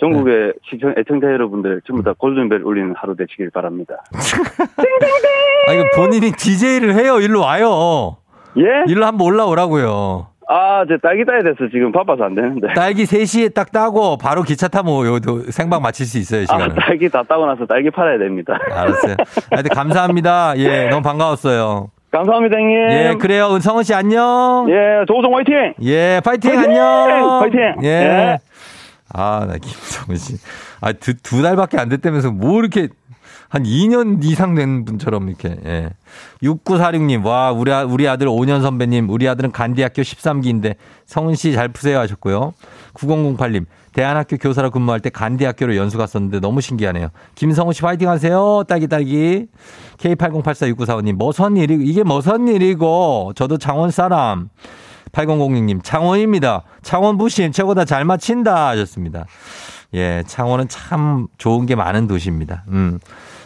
[0.00, 4.02] 전국의 시청, 애청자 여러분들 전부 다 골든벨 울리는 하루 되시길 바랍니다.
[5.68, 7.20] 아, 이거 본인이 DJ를 해요.
[7.20, 8.16] 일로 와요.
[8.56, 8.90] 예?
[8.90, 10.31] 일로 한번 올라오라고요.
[10.54, 12.68] 아, 제 딸기 따야 돼서 지금 바빠서 안 되는데.
[12.74, 15.18] 딸기 3시에 딱 따고 바로 기차 타면 요
[15.50, 16.74] 생방 마칠 수 있어요, 아, 시간을.
[16.74, 18.58] 딸기 다 따고 나서 딸기 팔아야 됩니다.
[18.70, 19.16] 알았어요.
[19.50, 20.52] 하여튼 감사합니다.
[20.58, 21.88] 예, 너무 반가웠어요.
[22.10, 22.76] 감사합니다, 형님.
[22.90, 23.54] 예, 그래요.
[23.54, 24.66] 은성은 씨 안녕.
[24.68, 25.72] 예, 조우성 화이팅!
[25.84, 26.70] 예, 파이팅, 파이팅!
[26.70, 27.40] 안녕.
[27.40, 27.60] 파이팅!
[27.84, 27.88] 예.
[27.88, 28.38] 예.
[29.14, 30.34] 아, 나 김성은 씨.
[30.82, 32.88] 아, 두, 두 달밖에 안 됐다면서 뭐 이렇게
[33.52, 35.90] 한 2년 이상 된 분처럼 이렇게, 예.
[36.42, 41.68] 6946님, 와, 우리, 아- 우리 아들 5년 선배님, 우리 아들은 간디학교 13기인데 성은 씨 잘
[41.68, 42.54] 푸세요 하셨고요.
[42.94, 47.08] 9008님, 대안학교 교사로 근무할 때 간디학교로 연수 갔었는데 너무 신기하네요.
[47.34, 48.64] 김성우 씨 파이팅 하세요.
[48.66, 49.48] 딸기 딸기.
[49.98, 54.48] K80846945님, 뭐선 일이, 이게 뭐선 일이고, 저도 창원 사람.
[55.12, 56.62] 8006님, 창원입니다.
[56.80, 59.26] 창원 부심 최고다 잘 맞힌다 하셨습니다.
[59.92, 62.64] 예, 창원은 참 좋은 게 많은 도시입니다.
[62.68, 62.98] 음.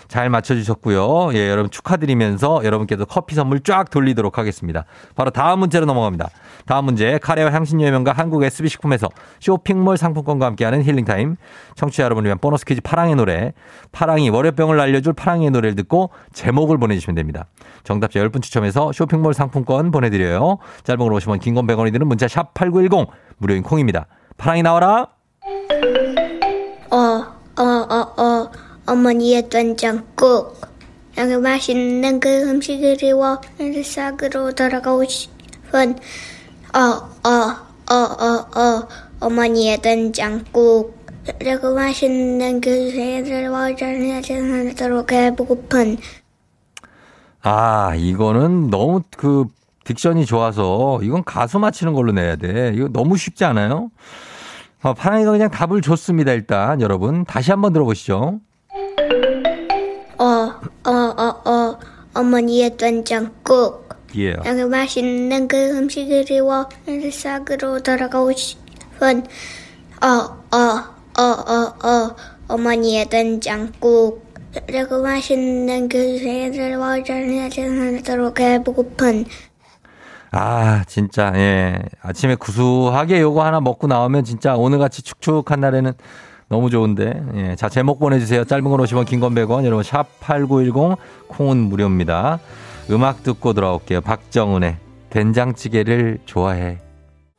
[0.08, 1.30] 잘 맞춰주셨고요.
[1.34, 4.84] 예, 여러분 축하드리면서 여러분께도 커피 선물 쫙 돌리도록 하겠습니다.
[5.14, 6.28] 바로 다음 문제로 넘어갑니다.
[6.66, 9.08] 다음 문제, 카레와 향신료의 명가 한국 SB식품에서
[9.40, 11.36] 쇼핑몰 상품권과 함께하는 힐링타임.
[11.74, 13.52] 청취자 여러분을 위한 보너스 퀴즈 파랑의 노래.
[13.92, 17.46] 파랑이 월요병을 알려줄 파랑의 노래를 듣고 제목을 보내주시면 됩니다.
[17.84, 20.58] 정답자 10분 추첨해서 쇼핑몰 상품권 보내드려요.
[20.84, 24.06] 짧은 걸 오시면 긴건 100원이 드는 문자 샵 8910 무료인 콩입니다.
[24.36, 25.08] 파랑이 나와라.
[26.90, 26.96] 어,
[27.58, 28.50] 어, 어, 어,
[28.86, 30.60] 어머니의 된장국.
[31.18, 33.40] 여기 맛있는 그 음식을 이워
[33.84, 35.96] 싹으로 돌아가고 싶은,
[36.74, 37.30] 어, 어,
[37.90, 38.88] 어, 어, 어,
[39.20, 40.96] 어머니의 된장국.
[41.38, 45.98] 그리고 맛있는 그 새를 와전하도록 해보고픈,
[47.42, 49.46] 아, 이거는 너무 그
[49.84, 52.72] 딕션이 좋아서 이건 가수 맞히는 걸로 내야 돼.
[52.74, 53.90] 이거 너무 쉽지 않아요?
[54.82, 56.80] 어, 파랑이가 그냥 답을 줬습니다, 일단.
[56.80, 57.24] 여러분.
[57.24, 58.40] 다시 한번 들어보시죠.
[60.18, 61.78] 어, 어, 어, 어,
[62.14, 63.86] 어머니의 된장국.
[64.16, 64.34] 예.
[64.44, 66.68] 여기 맛있는 그 음식을 이워
[67.12, 69.26] 싹으로 돌아가고 싶은
[70.00, 72.16] 어, 어, 어, 어, 어,
[72.48, 74.24] 어머니의 된장국
[74.66, 79.26] 그리고 맛있는 그 새를 와전하도록 해보고픈
[80.32, 81.78] 아, 진짜, 예.
[82.02, 85.92] 아침에 구수하게 요거 하나 먹고 나오면 진짜 오늘같이 축축한 날에는
[86.48, 87.22] 너무 좋은데.
[87.34, 87.56] 예.
[87.56, 88.44] 자, 제목 보내주세요.
[88.44, 89.64] 짧은 건 50원, 긴 건 100원.
[89.64, 90.96] 여러분, 샵8910,
[91.28, 92.38] 콩은 무료입니다.
[92.90, 94.00] 음악 듣고 돌아올게요.
[94.00, 94.76] 박정은의
[95.10, 96.78] 된장찌개를 좋아해.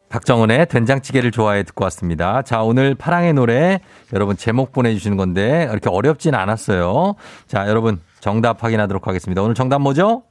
[0.09, 2.41] 박정은의 된장찌개를 좋아해 듣고 왔습니다.
[2.41, 3.79] 자, 오늘 파랑의 노래
[4.13, 7.15] 여러분 제목 보내주시는 건데 이렇게 어렵진 않았어요.
[7.45, 9.41] 자, 여러분 정답 확인하도록 하겠습니다.
[9.41, 10.23] 오늘 정답 뭐죠?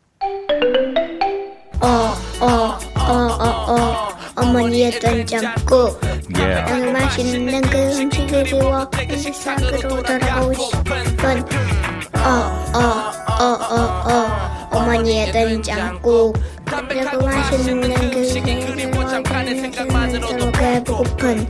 [1.82, 4.05] 어, 어, 어,
[4.36, 5.98] 어, 어머니의 된장국
[6.38, 6.64] 예.
[6.68, 8.88] 여기 맛있는 그 음식을 이워
[9.32, 11.42] 싹으로 돌아가고 싶은
[12.14, 12.28] 어,
[12.74, 12.78] 어,
[13.40, 16.36] 어, 어, 어, 어머니의 된장국
[16.88, 18.76] 그리고 맛있는 그 새를
[19.90, 21.48] 와전하도록 해보고픈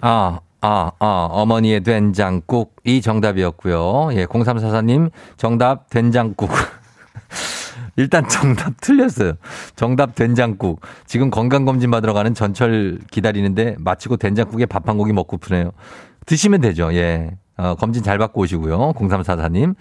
[0.00, 4.10] 아, 아, 아, 어머니의 된장국이 정답이었고요.
[4.12, 6.50] 예, 0344님 정답 된장국.
[7.98, 9.34] 일단 정답 틀렸어요.
[9.76, 10.80] 정답 된장국.
[11.04, 15.72] 지금 건강검진 받으러 가는 전철 기다리는데 마치고 된장국에 밥 한 고기 먹고프네요.
[16.24, 16.94] 드시면 되죠.
[16.94, 17.32] 예.
[17.58, 18.92] 어, 검진 잘 받고 오시고요.
[18.92, 19.74] 0344님.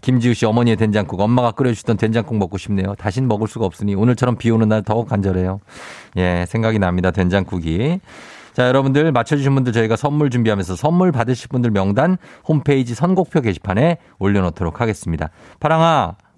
[0.00, 1.20] 김지우 씨 어머니의 된장국.
[1.20, 2.94] 엄마가 끓여주시던 된장국 먹고 싶네요.
[2.96, 5.60] 다신 먹을 수가 없으니 오늘처럼 비 오는 날 더욱 간절해요.
[6.16, 7.12] 예, 생각이 납니다.
[7.12, 8.00] 된장국이.
[8.52, 14.80] 자, 여러분들 맞춰주신 분들 저희가 선물 준비하면서 선물 받으실 분들 명단 홈페이지 선곡표 게시판에 올려놓도록
[14.80, 15.30] 하겠습니다.
[15.60, 16.16] 파랑아,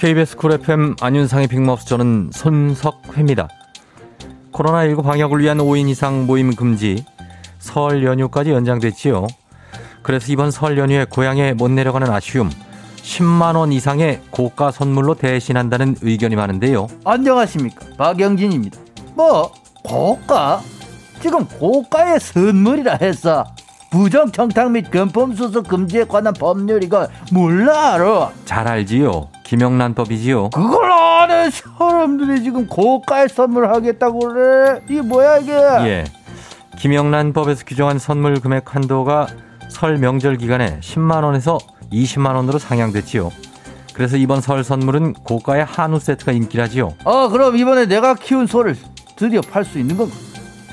[0.00, 3.48] KBS 쿨 FM 안윤상의 빅마우스 저는 손석회입니다.
[4.50, 7.04] 코로나19 방역을 위한 5인 이상 모임 금지
[7.58, 9.26] 설 연휴까지 연장됐지요.
[10.02, 12.48] 그래서 이번 설 연휴에 고향에 못 내려가는 아쉬움
[12.96, 16.86] 10만 원 이상의 고가 선물로 대신한다는 의견이 많은데요.
[17.04, 18.78] 안녕하십니까 박영진입니다.
[19.14, 19.52] 뭐
[19.84, 20.62] 고가?
[21.20, 23.44] 지금 고가의 선물이라 해서
[23.90, 28.32] 부정 청탁 및 금품 수수 금지에 관한 법률 이거 몰라 알아?
[28.46, 29.28] 잘 알지요.
[29.50, 30.50] 김영란법이지요.
[30.50, 34.80] 그걸 아는 사람들이 지금 고가의 선물 하겠다고 그래?
[34.88, 35.52] 이게 뭐야 이게?
[35.52, 36.04] 예.
[36.78, 39.26] 김영란법에서 규정한 선물 금액 한도가
[39.68, 41.58] 설 명절 기간에 10만 원에서
[41.92, 43.32] 20만 원으로 상향됐지요.
[43.92, 46.94] 그래서 이번 설 선물은 고가의 한우 세트가 인기라지요.
[47.04, 48.76] 어 그럼 이번에 내가 키운 소를
[49.16, 50.14] 드디어 팔 수 있는 건가?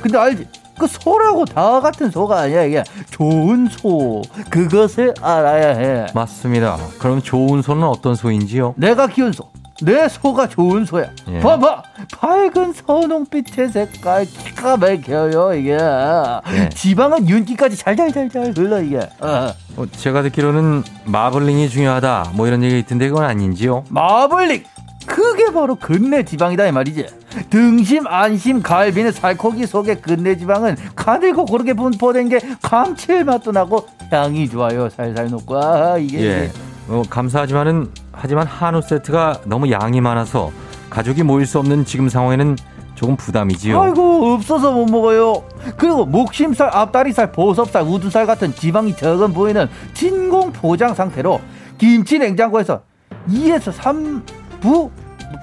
[0.04, 0.48] 근데 알지?
[0.78, 6.06] 그 소라고 다 같은 소가 아니야 이게 좋은 소 그것을 알아야 해.
[6.14, 6.78] 맞습니다.
[7.00, 8.74] 그럼 좋은 소는 어떤 소인지요?
[8.78, 9.50] 내가 키운 소.
[9.84, 11.06] 내 소가 좋은 소야.
[11.30, 11.40] 예.
[11.40, 11.84] 봐봐.
[12.20, 15.74] 밝은 선홍빛의 색깔 기가 막혀요, 이게.
[15.74, 16.70] 예.
[16.70, 18.98] 지방은 윤기까지 잘잘잘잘 흘러, 이게.
[19.20, 19.52] 어.
[19.78, 22.32] 어, 제가 듣기로는 마블링이 중요하다.
[22.34, 23.84] 뭐 이런 얘기가 있던데 그건 아닌지요?
[23.90, 24.64] 마블링!
[25.08, 27.08] 그게 바로 근내 지방이다, 이 말이지.
[27.50, 34.90] 등심, 안심, 갈비는 살코기 속에 근내 지방은 가늘고 고르게 분포된 게 감칠맛도 나고 향이 좋아요.
[34.90, 36.52] 살살 녹고 아 이게 예.
[36.90, 40.52] 어, 감사하지만은 하지만 한우 세트가 너무 양이 많아서
[40.90, 42.58] 가족이 모일 수 없는 지금 상황에는
[42.96, 43.80] 조금 부담이지요.
[43.80, 45.44] 아이고 없어서 못 먹어요.
[45.78, 51.40] 그리고 목심살, 앞다리살, 보섭살, 우두살 같은 지방이 적은 부위는 진공 포장 상태로
[51.78, 52.82] 김치 냉장고에서
[53.30, 54.24] 2에서 3
[54.68, 54.90] 부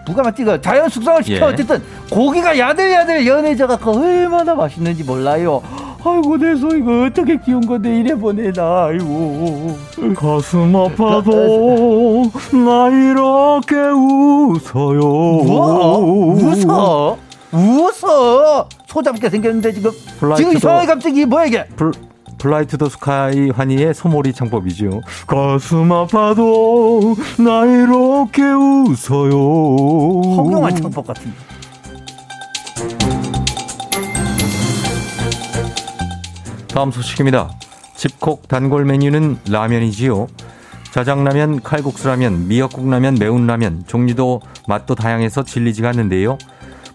[0.07, 1.53] 부가 맞지 그 자연 숙성을 시켜 예.
[1.53, 5.63] 어쨌든 고기가 야들야들 연해져 갖고 얼마나 맛있는지 몰라요.
[6.07, 9.79] 아이고 내 소이가 어떻게 키운 건데 이래 보내나 아이고
[10.15, 15.01] 가슴 아파도 나 이렇게 웃어요.
[15.01, 16.35] 뭐?
[16.35, 17.17] 웃어?
[17.53, 18.69] 웃어?
[18.87, 19.91] 소잡게 생겼는데 지금
[20.37, 21.93] 지금 이상하게 갑자기 뭐야 이게 블,
[22.45, 25.01] 블라이트 더 스카이 환희의 소몰이 창법이죠.
[25.27, 29.33] 가슴 아파도 나 이렇게 웃어요.
[30.37, 31.33] 허경환 창법 같은
[36.69, 37.51] 다음 소식입니다.
[37.97, 40.27] 집콕 단골 메뉴는 라면이지요.
[40.93, 46.37] 짜장라면, 칼국수라면, 미역국라면, 매운라면 종류도 맛도 다양해서 질리지가 않는데요.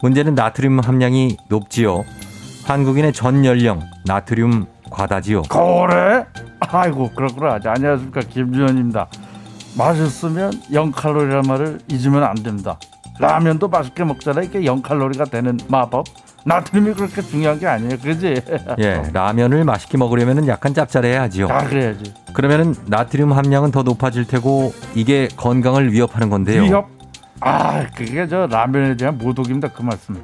[0.04, 2.06] 문제는 나트륨 함량이 높지요.
[2.66, 5.44] 한국인의 전 연령 나트륨 과다지요.
[5.44, 6.26] 그래?
[6.60, 9.08] 아이고 그렇구나 자, 안녕하십니까 김주현입니다
[9.78, 12.78] 맛있으면 0칼로리란 말을 잊으면 안 됩니다
[13.18, 16.06] 라면도 맛있게 먹잖아 이게 0칼로리가 되는 마법
[16.46, 18.42] 나트륨이 그렇게 중요한 게 아니에요 그지?
[18.80, 21.48] 예, 라면을 맛있게 먹으려면 약간 짭짤해야 하지요.
[21.50, 26.64] 아 그래야지 그러면은 나트륨 함량은 더 높아질 테고 이게 건강을 위협하는 건데요.
[26.64, 26.88] 위협?
[27.42, 30.22] 아 그게 저 라면에 대한 모독입니다 그 말씀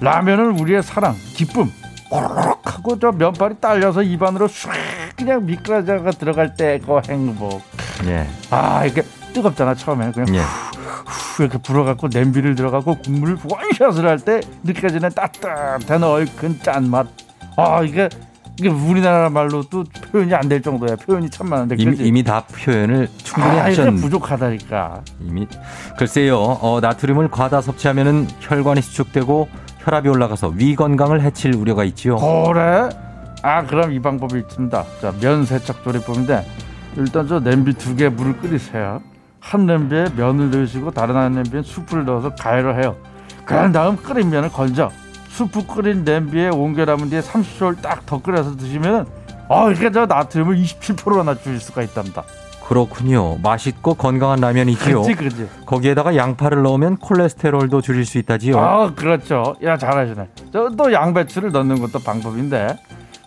[0.00, 1.70] 라면은 우리의 사랑 기쁨
[2.10, 4.70] 오르륵 하고 저 면발이 딸려서 입안으로 쑥
[5.16, 7.60] 그냥 미끄러져가 들어갈 때 그 행복
[8.06, 8.26] 예.
[8.50, 9.02] 아 이게
[9.34, 10.40] 뜨겁잖아 처음에는 그냥 예.
[10.40, 17.06] 후 이렇게 불어갖고 냄비를 들어가고 국물을 원샷을 할 때 느껴지는 따뜻한 얼큰 짠맛
[17.56, 18.08] 아 이게
[18.58, 21.96] 이게 우리나라 말로 또 표현이 안 될 정도야 표현이 참 많은데 이미?
[21.98, 25.46] 이미 다 표현을 충분히 아, 하셨 부족하다니까 이미
[25.96, 26.38] 글쎄요.
[26.38, 32.16] 어, 나트륨을 과다 섭취하면은 혈관이 수축되고 혈압이 올라가서 위 건강을 해칠 우려가 있지요.
[32.16, 32.88] 그래?
[33.42, 34.84] 아 그럼 이 방법이 있습니다.
[35.00, 36.44] 자 면 세척 조리법인데
[36.96, 39.00] 일단 저 냄비 두 개 물을 끓이세요.
[39.40, 42.96] 한 냄비에 면을 넣으시고 다른 한 냄비에 수프를 넣어서 가열을 해요.
[43.44, 44.90] 그런 다음 끓인 면을 건져.
[45.28, 49.04] 수프 끓인 냄비에 옮겨 담은 뒤에 30초를 딱 더 끓여서 드시면은
[49.48, 52.24] 어 이렇게 저 나트륨을 27%나 줄일 수가 있답니다
[52.68, 53.38] 그렇군요.
[53.42, 55.02] 맛있고 건강한 라면이지요.
[55.02, 58.58] 그렇지 그렇지 거기에다가 양파를 넣으면 콜레스테롤도 줄일 수 있다지요.
[58.58, 62.78] 아 그렇죠 야 잘하시네 저 또 양배추를 넣는 것도 방법인데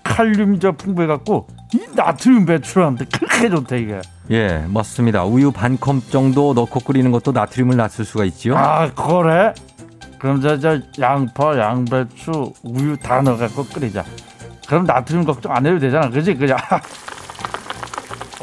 [0.03, 5.23] 칼륨이 저 풍부해갖고 이 나트륨 배출하는데 그렇게 좋대 이게 예, 맞습니다.
[5.25, 8.55] 우유 반 컵 정도 넣고 끓이는 것도 나트륨을 낮출 수가 있지요.
[8.57, 9.53] 아 그래?
[10.19, 14.03] 그럼 저, 저 양파, 양배추, 우유 다 넣어갖고 끓이자.
[14.67, 16.35] 그럼 나트륨 걱정 안 해도 되잖아, 그지?
[16.35, 16.57] 그냥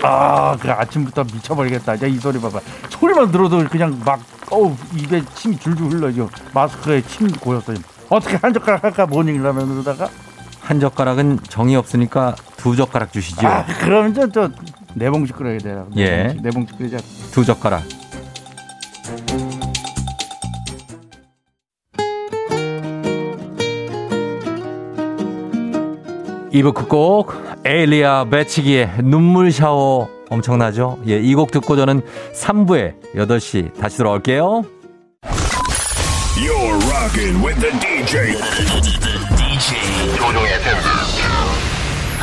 [0.02, 1.94] 아, 그 아침부터 미쳐버리겠다.
[1.94, 2.60] 이제 이 소리 봐봐.
[2.90, 7.74] 소리만 들어도 그냥 막 어우 입에 침이 줄줄 흘러 지 마스크에 침 고였어.
[7.74, 7.88] 지금.
[8.08, 10.08] 어떻게 한 젓가락 할까 모닝 라면으로다가?
[10.60, 13.48] 한 젓가락은 정이 없으니까 두 젓가락 주시지요.
[13.48, 14.50] 아, 그럼 저 저
[14.94, 15.86] 네 봉지 끓여야 돼요.
[15.96, 16.32] 예.
[16.34, 16.96] 네봉지, 네 봉지 끓이자.
[17.30, 17.82] 두 젓가락.
[26.50, 27.32] 이부 끝곡
[27.68, 30.98] 에일리아 배치기의 눈물 샤워 엄청나죠?
[31.06, 32.00] 예, 이 곡 듣고 저는
[32.34, 34.64] 3부에 8시 다시 돌아올게요.
[36.36, 38.36] You're rocking with the DJ.
[39.36, 40.78] DJ 조종의 FM.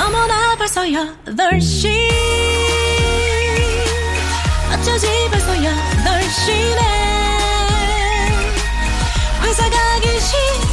[0.07, 1.89] 어머나 벌써 8시
[4.73, 6.81] 어쩌지 벌써 8시네
[9.43, 10.64] 회사 가기 싫은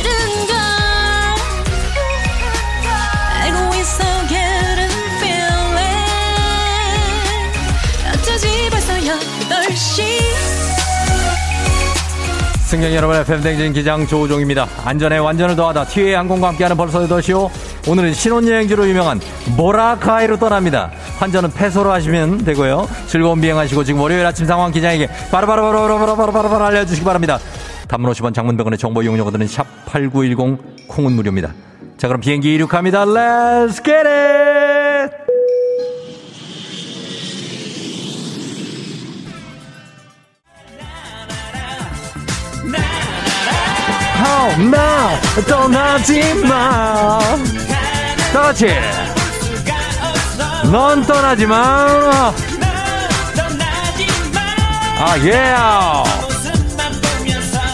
[12.72, 14.66] 승객 여러분의 팬댕진 기장 조우종입니다.
[14.82, 17.50] 안전에 완전을 더하다 티웨이 항공과 함께하는 벌써 8시오.
[17.86, 19.20] 오늘은 신혼여행지로 유명한
[19.58, 20.90] 모라카이로 떠납니다.
[21.18, 22.88] 환전은 패소로 하시면 되고요.
[23.08, 27.38] 즐거운 비행하시고 지금 월요일 아침 상황 기장에게 바로바로바로바로바로바로 알려주시기 바랍니다.
[27.88, 31.52] 단문 50원 장문병원의 정보 이용료들은 샵 8910 콩은 무료입니다.
[31.98, 33.04] 자 그럼 비행기 이륙합니다.
[33.04, 34.71] Let's get it!
[44.24, 47.18] Oh no, 떠나지 마.
[48.32, 48.68] 다 같이.
[50.70, 52.32] 넌 떠나지 마.
[55.04, 55.52] 아, 예.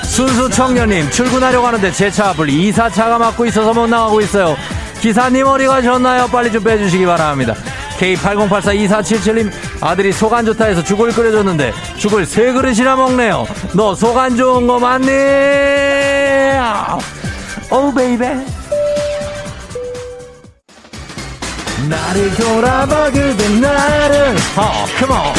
[0.06, 4.56] 순수 청년님 출근하려고 하는데 제 차 앞을 이사차가 막고 있어서 못 나가고 있어요.
[5.00, 6.26] 기사님 어디 가셨나요?
[6.28, 7.54] 빨리 좀 빼주시기 바랍니다.
[7.98, 13.46] K80842477님 아들이 속 안 좋다 해서 죽을 끓여줬는데 죽을 세 그릇이나 먹네요.
[13.74, 15.08] 너 속 안 좋은 거 맞니?
[17.70, 18.44] oh baby
[21.88, 25.34] 나를 돌아봐 그대 나를 어 come on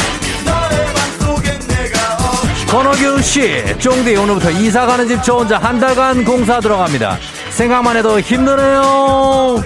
[2.70, 7.18] 권호규 씨, 쫑디 오늘부터 이사 가는 집 저 혼자 한 달간 공사 들어갑니다.
[7.50, 9.56] 생각만 해도 힘드네요.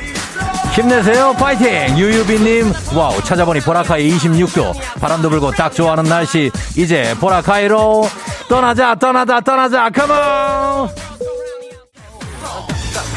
[0.75, 1.97] 힘내세요, 파이팅!
[1.97, 8.09] 유유비님, wow, 찾아보니 보라카이 26도, 바람도 불고 딱 좋아하는 날씨, 이제 보라카이로
[8.49, 10.89] 떠나자, 떠나자, 떠나자, come on!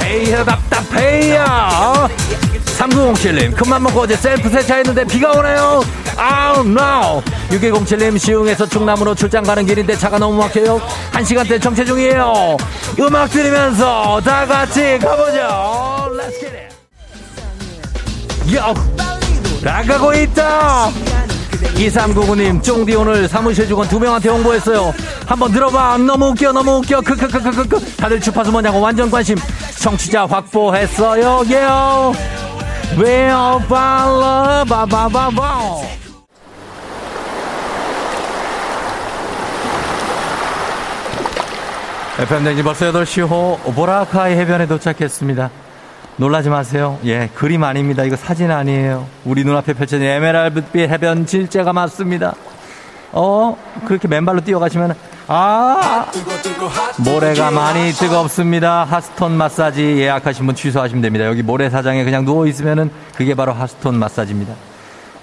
[0.03, 2.07] 헤이야, 답답해야!
[2.77, 5.81] 3907님, 큰맘 먹고 어제 셀프 세차했는데 비가 오네요.
[6.15, 7.23] 아우, no!
[7.49, 10.79] 6107님, 시흥에서 충남으로 출장 가는 길인데 차가 너무 막혀요.
[11.11, 12.55] 한 시간대 정체 중이에요.
[12.99, 16.11] 음악 들으면서 다 같이 가보죠.
[16.13, 16.66] Let's.
[18.53, 18.73] 요!
[19.61, 20.89] 나가고 있다!
[21.75, 24.93] 2399님, 쫑디 오늘 사무실 직원 두 명한테 홍보했어요.
[25.25, 25.97] 한번 들어봐.
[25.97, 27.01] 너무 웃겨, 너무 웃겨.
[27.01, 27.95] 크크크크크크.
[27.97, 29.35] 다들 주파수 뭐냐고 완전 관심.
[29.79, 31.43] 청취자 확보했어요.
[31.49, 32.13] 예요.
[32.97, 35.61] 왜요, 발라, 바바바바.
[42.19, 45.51] FM 댕지 벌써 8시 호 보라카이 해변에 도착했습니다.
[46.17, 46.99] 놀라지 마세요.
[47.05, 48.03] 예, 그림 아닙니다.
[48.03, 49.05] 이거 사진 아니에요.
[49.23, 52.33] 우리 눈앞에 펼쳐진 에메랄드빛 해변 질제가 맞습니다.
[53.11, 53.55] 어,
[53.85, 54.95] 그렇게 맨발로 뛰어가시면,
[55.27, 56.07] 아,
[56.97, 58.83] 모래가 많이 뜨겁습니다.
[58.83, 61.25] 하스톤 마사지 예약하신 분 취소하시면 됩니다.
[61.25, 64.53] 여기 모래사장에 그냥 누워있으면은 그게 바로 하스톤 마사지입니다.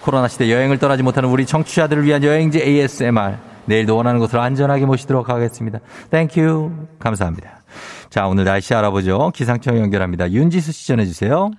[0.00, 3.36] 코로나 시대 여행을 떠나지 못하는 우리 청취자들을 위한 여행지 ASMR.
[3.66, 5.80] 내일도 원하는 곳으로 안전하게 모시도록 하겠습니다.
[6.10, 6.70] Thank you.
[6.98, 7.62] 감사합니다.
[8.10, 9.32] 자, 오늘 날씨 알아보죠.
[9.34, 10.30] 기상청 연결합니다.
[10.30, 11.50] 윤지수 씨 전해주세요.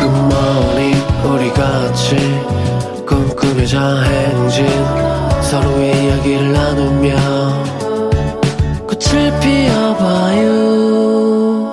[0.00, 2.16] Good morning 우리 같이
[3.06, 4.21] 꿈꾸며자 행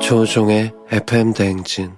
[0.09, 1.91] 조종의 FM 대행진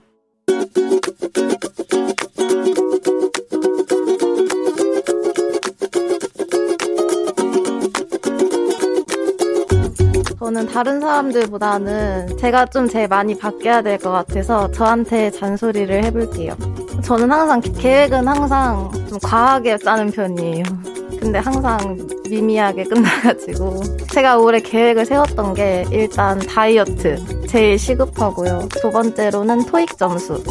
[10.37, 16.53] 저는 다른 사람들보다는 제가 좀 제일 많이 바뀌어야 될 것 같아서 저한테 잔소리를 해볼게요.
[17.05, 20.90] 저는 항상 계획은 항상 좀 과하게 짜는 편이에요.
[21.21, 21.97] 근데 항상
[22.27, 28.67] 미미하게 끝나가지고 제가 올해 계획을 세웠던 게 일단 다이어트 제일 시급하고요.
[28.69, 30.43] 두 번째로는 토익 점수.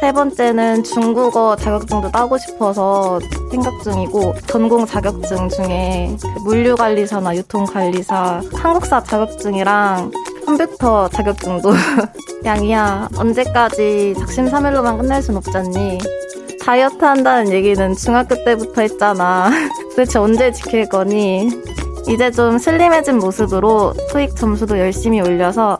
[0.00, 3.18] 세 번째는 중국어 자격증도 따고 싶어서
[3.50, 10.10] 생각 중이고 전공 자격증 중에 그 물류관리사나 유통관리사 한국사 자격증이랑
[10.44, 11.70] 컴퓨터 자격증도
[12.44, 15.98] 양이야 언제까지 작심삼일로만 끝낼 순 없잖니
[16.64, 19.50] 다이어트 한다는 얘기는 중학교 때부터 했잖아
[19.90, 21.50] 도대체 언제 지킬 거니
[22.08, 25.78] 이제 좀 슬림해진 모습으로 토익 점수도 열심히 올려서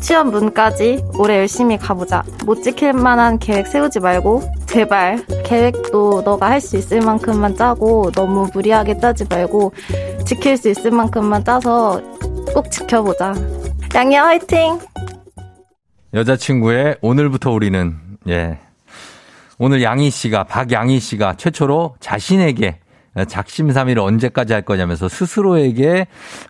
[0.00, 2.24] 취업 문까지 올해 열심히 가보자.
[2.44, 8.48] 못 지킬 만한 계획 세우지 말고 제발 계획도 너가 할 수 있을 만큼만 짜고 너무
[8.52, 9.72] 무리하게 짜지 말고
[10.26, 12.02] 지킬 수 있을 만큼만 짜서
[12.52, 13.34] 꼭 지켜보자.
[13.94, 14.80] 양이야 화이팅!
[16.12, 17.96] 여자친구의 오늘부터 우리는,
[18.28, 18.58] 예.
[19.64, 22.80] 오늘 양희 씨가, 박양희 씨가 최초로 자신에게
[23.28, 26.08] 작심삼일을 언제까지 할 거냐면서 스스로에게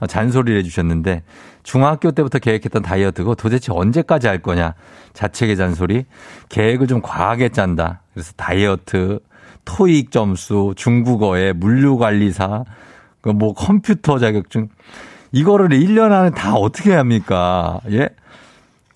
[0.08, 1.22] 잔소리를 해주셨는데
[1.62, 4.72] 중학교 때부터 계획했던 다이어트고 도대체 언제까지 할 거냐.
[5.12, 6.06] 자책의 잔소리.
[6.48, 8.00] 계획을 좀 과하게 짠다.
[8.14, 9.18] 그래서 다이어트
[9.66, 12.64] 토익 점수 중국어에 물류관리사
[13.20, 14.70] 그뭐 컴퓨터 자격증
[15.32, 17.78] 이거를 1년 안에 다 어떻게 합니까?
[17.90, 18.08] 예?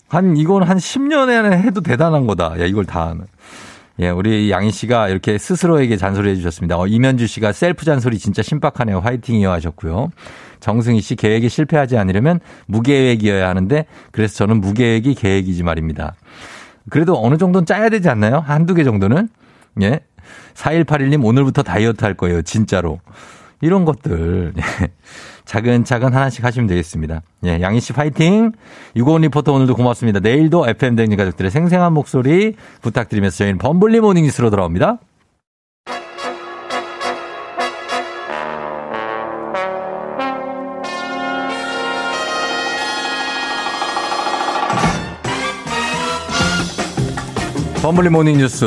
[0.09, 2.59] 한 이건 한 10년에는 해도 대단한 거다.
[2.59, 3.27] 야 이걸 다 하는
[3.99, 6.77] 예, 우리 양희 씨가 이렇게 스스로에게 잔소리 해주셨습니다.
[6.77, 8.99] 어, 이면주 씨가 셀프 잔소리 진짜 신박하네요.
[8.99, 10.09] 화이팅이요 하셨고요.
[10.59, 16.15] 정승희 씨 계획이 실패하지 않으려면 무계획이어야 하는데 그래서 저는 무계획이 계획이지 말입니다.
[16.89, 18.39] 그래도 어느 정도는 짜야 되지 않나요?
[18.39, 19.29] 한두 개 정도는?
[19.81, 19.99] 예.
[20.53, 22.41] 4181님 오늘부터 다이어트 할 거예요.
[22.41, 22.99] 진짜로.
[23.61, 24.53] 이런 것들.
[24.57, 24.87] 예.
[25.47, 27.21] 차근차근 하나씩 하시면 되겠습니다.
[27.45, 28.51] 예, 양희 씨 파이팅!
[28.95, 30.19] 유고원 리포터 오늘도 고맙습니다.
[30.19, 34.99] 내일도 FM 대행진 가족들의 생생한 목소리 부탁드리면서 저희는 범블리 모닝 뉴스로 돌아옵니다.
[47.81, 48.65] 범블리 모닝 뉴스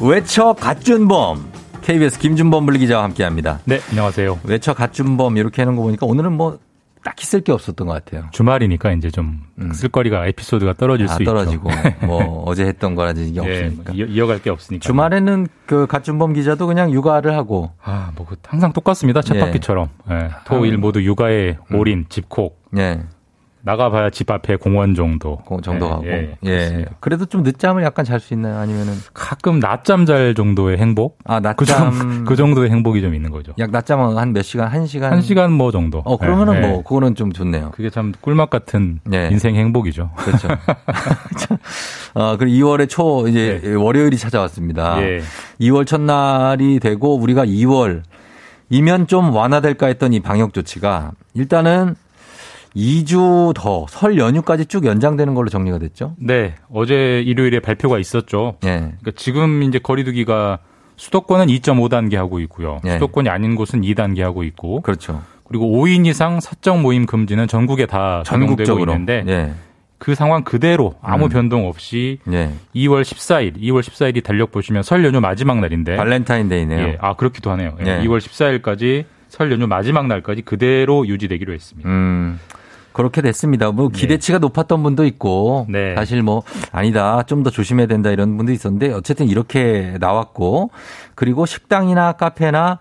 [0.00, 1.53] 외쳐 갓준범
[1.84, 3.60] KBS 김준범 분리기자와 함께합니다.
[3.66, 4.40] 네, 안녕하세요.
[4.44, 6.58] 외쳐 갓준범 이렇게 하는 거 보니까 오늘은 뭐
[7.04, 8.24] 딱히 쓸 게 없었던 것 같아요.
[8.32, 9.42] 주말이니까 이제 좀
[9.74, 11.10] 쓸거리가 에피소드가 떨어질 음.
[11.10, 11.90] 아, 수 떨어지고 있죠.
[12.06, 13.92] 뭐 어제 했던 거라든지 이게 예, 없으니까.
[13.92, 14.82] 뭐 이어, 이어 갈 게 없으니까.
[14.82, 19.20] 주말에는 그 갓준범 기자도 그냥 육아를 하고 아, 뭐그 항상 똑같습니다.
[19.20, 19.90] 쳇바퀴처럼.
[20.10, 22.62] 예, 토일 모두 육아에 올인, 집콕.
[22.78, 23.02] 예.
[23.66, 25.38] 나가봐야 집 앞에 공원 정도.
[25.62, 26.04] 정도 예, 하고.
[26.06, 26.48] 예, 예.
[26.56, 26.90] 그렇습니다.
[27.00, 28.58] 그래도 좀 늦잠을 약간 잘 수 있나요?
[28.58, 31.18] 아니면은 가끔 낮잠 잘 정도의 행복?
[31.24, 33.52] 아, 그, 정, 낮잠 그 정도의 행복이 좀 있는 거죠.
[33.58, 34.68] 약 낮잠은 한 몇 시간?
[34.68, 35.12] 한 시간?
[35.12, 36.02] 한 시간 뭐 정도.
[36.04, 36.60] 어, 그러면은 예, 예.
[36.68, 37.70] 뭐 그거는 좀 좋네요.
[37.72, 39.28] 그게 참 꿀맛 같은 예.
[39.30, 40.10] 인생 행복이죠.
[40.16, 40.48] 그렇죠.
[42.14, 45.00] 어, 그리고 2월의 초 이제 월요일이 찾아왔습니다.
[45.02, 45.20] 예.
[45.60, 48.02] 2월 첫날이 되고 우리가 2월
[48.70, 51.96] 이면 좀 완화될까 했던 이 방역 조치가 일단은
[52.76, 56.14] 2주 더 설 연휴까지 쭉 연장되는 걸로 정리가 됐죠.
[56.18, 58.56] 네, 어제 일요일에 발표가 있었죠.
[58.64, 58.68] 예.
[58.78, 60.58] 그러니까 지금 이제 거리두기가
[60.96, 62.80] 수도권은 2.5단계 하고 있고요.
[62.84, 62.92] 예.
[62.94, 64.80] 수도권이 아닌 곳은 2단계 하고 있고.
[64.82, 65.22] 그렇죠.
[65.46, 68.92] 그리고 5인 이상 사적 모임 금지는 전국에 다 적용되고 전국적으로.
[68.92, 69.52] 있는데 예.
[69.98, 71.28] 그 상황 그대로 아무 음.
[71.30, 72.50] 변동 없이 예.
[72.74, 75.96] 2월 14일, 2월 14일이 달력 보시면 설 연휴 마지막 날인데.
[75.96, 76.78] 발렌타인데이네요.
[76.80, 77.76] 예, 아 그렇기도 하네요.
[77.84, 78.02] 예, 예.
[78.06, 81.88] 2월 14일까지 설 연휴 마지막 날까지 그대로 유지되기로 했습니다.
[81.88, 82.38] 음.
[82.94, 83.70] 그렇게 됐습니다.
[83.72, 83.98] 뭐 네.
[83.98, 85.66] 기대치가 높았던 분도 있고
[85.96, 86.42] 사실 뭐
[86.72, 90.70] 아니다 좀 더 조심해야 된다 이런 분도 있었는데 어쨌든 이렇게 나왔고
[91.14, 92.78] 그리고 식당이나 카페나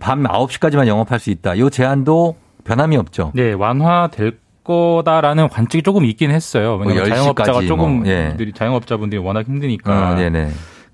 [0.00, 1.54] 밤 9시까지만 영업할 수 있다.
[1.54, 3.32] 이 제한도 변함이 없죠.
[3.34, 6.76] 네, 완화될 거다라는 관측이 조금 있긴 했어요.
[6.76, 8.34] 왜냐면 뭐 10시까지 자영업자가 조금 뭐, 예.
[8.36, 10.50] 들이 자영업자분들이 워낙 힘드니까 어, 네네.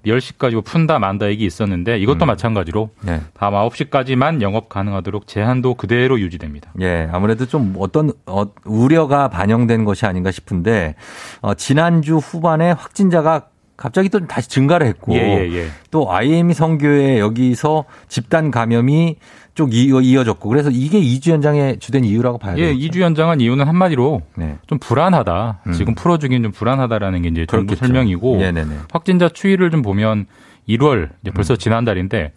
[0.06, 3.20] 10시 까지 뭐 푼다 만다 얘기 있었는데 이것도 마찬가지로 네.
[3.34, 6.72] 다음 9시까지만 영업 가능하도록 제한도 그대로 유지됩니다.
[6.80, 10.94] 예, 아무래도 좀 어떤 어, 우려가 반영된 것이 아닌가 싶은데
[11.40, 15.66] 어, 지난주 후반에 확진자가 갑자기 또 다시 증가를 했고 예, 예, 예.
[15.92, 19.16] 또 IME 성교회 여기서 집단 감염이
[19.58, 22.78] 쭉 이어, 이어졌고 그래서 이게 2주 연장의 주된 이유라고 봐야 예, 되죠.
[22.78, 24.56] 2주 연장한 이유는 한마디로 네.
[24.68, 25.62] 좀 불안하다.
[25.66, 25.72] 음.
[25.72, 27.74] 지금 풀어주긴 좀 불안하다라는 게 이제 정부.
[27.74, 28.76] 설명이고 네네네.
[28.92, 30.26] 확진자 추이를 좀 보면
[30.68, 32.34] 1월 이제 벌써 지난달인데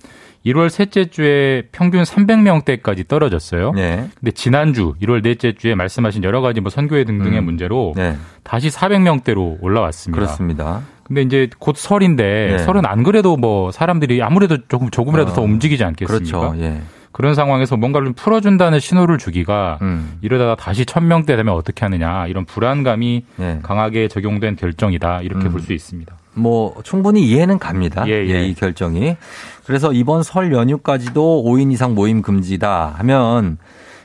[0.48, 3.74] 1월 셋째 주에 평균 300명대까지 떨어졌어요.
[3.74, 4.10] 네.
[4.20, 7.46] 근데 지난주 1월 넷째 주에 말씀하신 여러 가지 뭐 선교회 등등의 음.
[7.46, 8.18] 문제로 네.
[8.42, 10.20] 다시 400명대로 올라왔습니다.
[10.20, 10.82] 그렇습니다.
[11.04, 12.58] 근데 이제 곧 설인데 네.
[12.58, 16.40] 설은 안 그래도 뭐 사람들이 아무래도 조금 조금이라도 어, 더 움직이지 않겠습니까?
[16.40, 16.64] 그렇죠.
[16.64, 16.82] 예.
[17.12, 20.18] 그런 상황에서 뭔가를 좀 풀어준다는 신호를 주기가 음.
[20.22, 23.60] 이러다가 다시 천 명대 되면 어떻게 하느냐 이런 불안감이 예.
[23.62, 25.52] 강하게 적용된 결정이다 이렇게 음.
[25.52, 26.16] 볼수 있습니다.
[26.34, 28.06] 뭐 충분히 이해는 갑니다.
[28.08, 28.46] 예, 예.
[28.46, 29.18] 이 결정이.
[29.66, 33.58] 그래서 이번 설 연휴까지도 5인 이상 모임 금지다 하면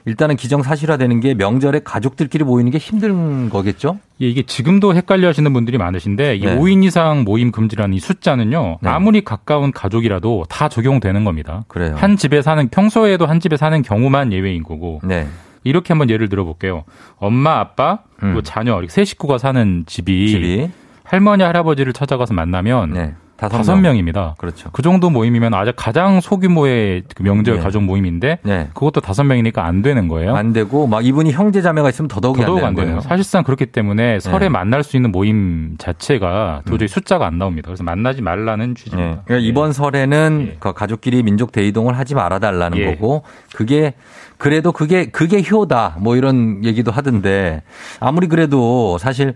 [0.07, 3.99] 일단은 기정 사실화되는 게 명절에 가족들끼리 모이는 게 힘든 거겠죠?
[4.23, 6.57] 예, 이게 지금도 헷갈려 하시는 분들이 많으신데 이 네.
[6.57, 8.79] 5인 이상 모임 금지라는 이 숫자는요.
[8.81, 8.89] 네.
[8.89, 11.65] 아무리 가까운 가족이라도 다 적용되는 겁니다.
[11.67, 11.97] 그래요.
[11.97, 15.01] 한 집에 사는 평소에도 한 집에 사는 경우만 예외인 거고.
[15.03, 15.27] 네.
[15.65, 16.85] 이렇게 한번 예를 들어 볼게요.
[17.17, 20.27] 엄마, 아빠, 그리고 자녀 이렇게 세 식구가 사는 집이, 음.
[20.29, 20.71] 집이.
[21.03, 23.15] 할머니, 할아버지를 찾아가서 만나면 네.
[23.37, 23.83] 다섯 명.
[23.83, 24.35] 명입니다.
[24.39, 24.71] 그렇죠.
[24.73, 27.61] 그 정도 모임이면 아주 가장 소규모의 그 명절 네.
[27.63, 28.69] 가족 모임인데 네.
[28.75, 30.35] 그것도 다섯 명이니까 안 되는 거예요.
[30.35, 33.01] 안 되고 막 이분이 형제 자매가 있으면 더더욱이 더더욱 안 안 되는 거예요.
[33.03, 34.47] 사실상 그렇기 때문에 설에 네.
[34.49, 34.53] 음.
[34.53, 37.67] 만날 수 있는 모임 자체가 도저히 숫자가 안 나옵니다.
[37.67, 39.11] 그래서 만나지 말라는 취지입니다.
[39.11, 39.19] 네.
[39.27, 42.87] 그러니까 이번 설에는 그 가족끼리 민족 대이동을 하지 말아 달라는 예.
[42.95, 43.23] 거고
[43.55, 43.95] 그게
[44.39, 47.63] 그래도 그게 그게 효다 뭐 이런 얘기도 하던데
[48.01, 49.35] 아무리 그래도 사실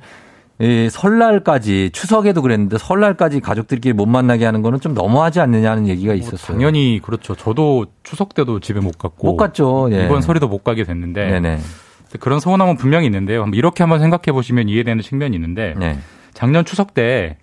[0.60, 6.54] 이 설날까지 추석에도 그랬는데 설날까지 가족들끼리 못 만나게 하는 거는 좀 너무하지 않느냐는 얘기가 있었어요.
[6.54, 7.34] 뭐 당연히 그렇죠.
[7.34, 9.88] 저도 추석 때도 집에 못 갔고 못 갔죠.
[9.92, 10.04] 예.
[10.04, 11.58] 이번 설에도 못 가게 됐는데 네네.
[12.20, 13.46] 그런 서운함은 분명히 있는데요.
[13.54, 15.98] 이렇게 한번 생각해 보시면 이해되는 측면이 있는데 네.
[16.34, 17.38] 작년 추석 때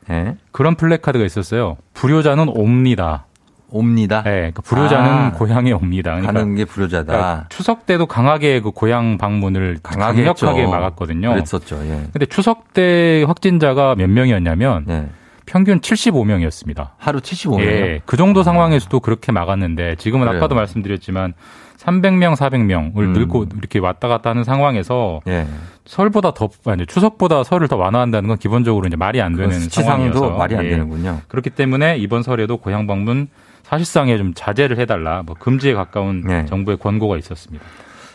[0.52, 1.78] 그런 플래카드가 있었어요.
[1.94, 3.26] 불효자는 옵니다.
[3.70, 4.24] 옵니다.
[4.24, 5.32] 네, 그 불효자는 아.
[5.34, 6.12] 고향에 옵니다.
[6.12, 7.06] 그러니까 가는 게 불효자다.
[7.06, 10.72] 그러니까 추석 때도 강하게 그 고향 방문을 강하게 강력하게 했죠.
[10.72, 11.30] 막았거든요.
[11.30, 11.78] 그랬었죠.
[11.86, 12.08] 예.
[12.14, 15.12] 근데 추석 때 확진자가 몇 명이었냐면
[15.46, 16.90] 평균 75명이었습니다.
[16.98, 17.60] 하루 75명.
[17.60, 17.66] 이요?
[17.66, 20.38] 예, 그 정도 상황에서도 그렇게 막았는데 지금은 그래요.
[20.38, 21.34] 아까도 말씀드렸지만
[21.78, 23.14] 300명, 400명을 음.
[23.14, 25.48] 늘고 이렇게 왔다 갔다 하는 상황에서 예.
[25.86, 30.56] 설보다 더 아니 추석보다 설을 더 완화한다는 건 기본적으로 이제 말이 안 되는 상황이어서 말이
[30.56, 30.70] 안 예.
[30.70, 31.22] 되는군요.
[31.28, 33.30] 그렇기 때문에 이번 설에도 고향 방문
[33.68, 36.46] 사실상에 좀 자제를 해달라, 뭐 금지에 가까운 네.
[36.46, 37.66] 정부의 권고가 있었습니다.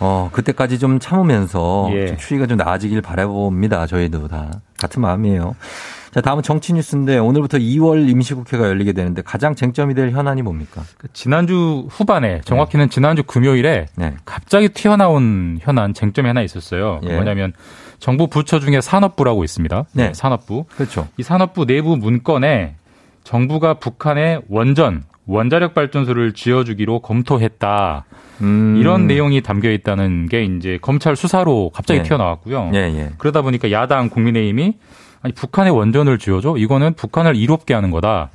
[0.00, 2.06] 어, 그때까지 좀 참으면서 예.
[2.06, 3.86] 좀 추위가 좀 나아지길 바라봅니다.
[3.86, 4.50] 저희도 다.
[4.80, 5.54] 같은 마음이에요.
[6.12, 10.82] 자, 다음은 정치 뉴스인데 오늘부터 2월 임시국회가 열리게 되는데 가장 쟁점이 될 현안이 뭡니까?
[10.98, 14.14] 그 지난주 후반에 정확히는 지난주 금요일에 네.
[14.24, 17.00] 갑자기 튀어나온 현안 쟁점이 하나 있었어요.
[17.02, 17.14] 그 예.
[17.14, 17.52] 뭐냐면
[17.98, 19.84] 정부 부처 중에 산업부라고 있습니다.
[19.92, 20.12] 네.
[20.14, 20.64] 산업부.
[20.74, 21.08] 그렇죠.
[21.18, 22.74] 이 산업부 내부 문건에
[23.22, 28.04] 정부가 북한에 원전 원자력 발전소를 지어주기로 검토했다.
[28.40, 28.76] 음.
[28.78, 32.02] 이런 내용이 담겨 있다는 게 이제 검찰 수사로 갑자기 예.
[32.02, 32.70] 튀어나왔고요.
[32.74, 33.10] 예, 예.
[33.18, 34.74] 그러다 보니까 야당 국민의힘이
[35.22, 38.30] 아니 북한에 원전을 지어줘 이거는 북한을 이롭게 하는 거다.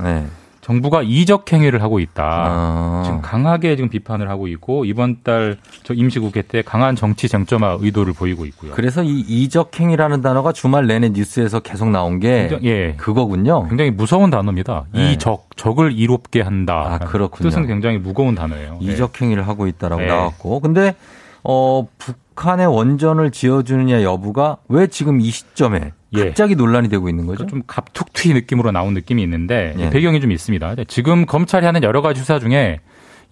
[0.67, 0.73] 네.
[0.73, 2.23] 정부가 이적 행위를 하고 있다.
[2.25, 3.01] 아.
[3.05, 8.11] 지금 강하게 지금 비판을 하고 있고 이번 달 저 임시국회 때 강한 정치 쟁점화 의도를
[8.13, 8.73] 보이고 있고요.
[8.73, 12.93] 그래서 이 이적 행위라는 단어가 주말 내내 뉴스에서 계속 나온 게 굉장히- 예.
[12.97, 13.67] 그거군요.
[13.69, 14.85] 굉장히 무서운 단어입니다.
[14.93, 15.13] 네.
[15.13, 16.99] 이적 적을 이롭게 한다.
[17.01, 17.49] 아, 그렇군요.
[17.49, 18.79] 뜻은 굉장히 무거운 단어예요.
[18.81, 18.93] 네.
[18.93, 20.07] 이적 행위를 하고 있다라고 네.
[20.07, 20.59] 나왔고.
[20.59, 20.95] 근데
[21.43, 26.25] 어 북한의 원전을 지어주느냐 여부가 왜 지금 이 시점에 예.
[26.25, 27.45] 갑자기 논란이 되고 있는 거죠?
[27.47, 29.89] 좀 갑툭튀 느낌으로 나온 느낌이 있는데 예.
[29.89, 30.75] 배경이 좀 있습니다.
[30.87, 32.79] 지금 검찰이 하는 여러 가지 수사 중에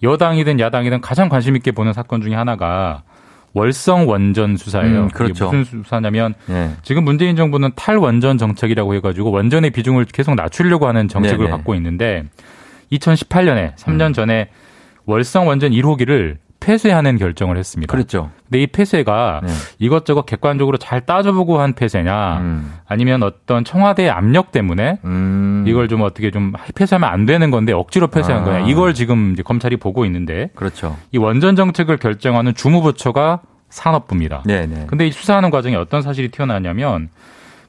[0.02, 3.02] 여당이든 야당이든 가장 관심 있게 보는 사건 중에 하나가
[3.54, 5.04] 월성 원전 수사예요.
[5.04, 5.46] 음, 그렇죠.
[5.46, 6.72] 무슨 수사냐면 예.
[6.82, 11.50] 지금 문재인 정부는 탈원전 정책이라고 해가지고 원전의 비중을 계속 낮추려고 하는 정책을 네네.
[11.50, 12.24] 갖고 있는데
[12.92, 14.12] 2018년에 3년 음.
[14.12, 14.50] 전에
[15.06, 16.36] 월성 원전 1호기를
[16.66, 17.88] 폐쇄하는 결정을 했습니다.
[17.92, 18.30] 그렇죠.
[18.44, 19.52] 근데 이 폐쇄가 네.
[19.78, 22.74] 이것저것 객관적으로 잘 따져보고 한 폐쇄냐 음.
[22.88, 25.64] 아니면 어떤 청와대의 압력 때문에 음.
[25.68, 28.44] 이걸 좀 어떻게 좀 폐쇄하면 안 되는 건데 억지로 폐쇄한 아.
[28.44, 30.96] 거냐 이걸 지금 이제 검찰이 보고 있는데 그렇죠.
[31.12, 34.42] 이 원전 정책을 결정하는 주무부처가 산업부입니다.
[34.44, 34.86] 네네.
[34.88, 37.10] 근데 이 수사하는 과정에 어떤 사실이 튀어나왔냐면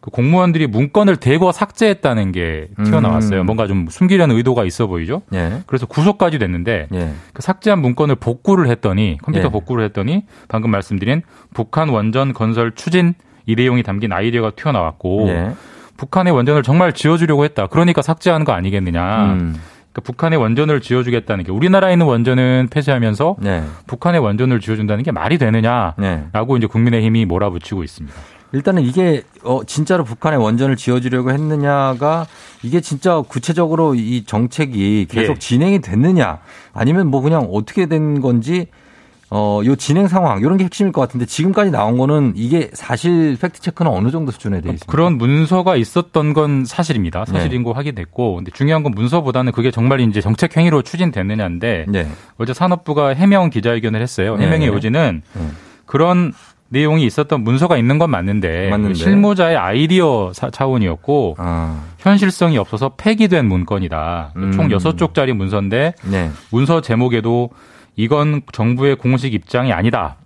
[0.07, 3.41] 그 공무원들이 문건을 대거 삭제했다는 게 튀어나왔어요.
[3.41, 3.45] 음.
[3.45, 5.21] 뭔가 좀 숨기려는 의도가 있어 보이죠.
[5.33, 5.63] 예.
[5.65, 7.11] 그래서 구속까지 됐는데 예.
[7.33, 9.51] 그 삭제한 문건을 복구를 했더니 컴퓨터 예.
[9.51, 15.51] 복구를 했더니 방금 말씀드린 북한 원전 건설 추진 이 내용이 담긴 아이디어가 튀어나왔고 예.
[15.97, 17.67] 북한의 원전을 정말 지어주려고 했다.
[17.67, 19.33] 그러니까 삭제하는 거 아니겠느냐.
[19.33, 19.55] 음.
[19.91, 23.63] 그러니까 북한의 원전을 지어주겠다는 게 우리나라에 있는 원전은 폐쇄하면서 네.
[23.87, 26.57] 북한의 원전을 지어준다는 게 말이 되느냐라고 네.
[26.57, 28.15] 이제 국민의힘이 몰아붙이고 있습니다.
[28.53, 32.25] 일단은 이게 어 진짜로 북한의 원전을 지어주려고 했느냐가
[32.63, 35.39] 이게 진짜 구체적으로 이 정책이 계속 예.
[35.39, 36.39] 진행이 됐느냐
[36.73, 38.67] 아니면 뭐 그냥 어떻게 된 건지
[39.29, 43.59] 어 요 진행 상황 이런 게 핵심일 것 같은데 지금까지 나온 거는 이게 사실 팩트
[43.59, 44.85] 체크는 어느 정도 수준에 돼 있습니다.
[44.89, 47.25] 그런 문서가 있었던 건 사실입니다.
[47.25, 47.63] 사실인 네.
[47.65, 52.07] 거 확인됐고, 근데 중요한 건 문서보다는 그게 정말 이제 정책 행위로 추진됐느냐인데 네.
[52.37, 54.37] 어제 산업부가 해명 기자회견을 했어요.
[54.37, 54.67] 해명의 네.
[54.67, 55.47] 요지는 네.
[55.85, 56.31] 그런
[56.69, 58.95] 내용이 있었던 문서가 있는 건 맞는데, 맞는데.
[58.95, 64.33] 실무자의 아이디어 사- 차원이었고 아, 현실성이 없어서 폐기된 문건이다.
[64.35, 64.51] 음.
[64.51, 66.29] 총 6쪽짜리 문서인데 네.
[66.51, 67.49] 문서 제목에도
[67.95, 70.17] 이건 정부의 공식 입장이 아니다.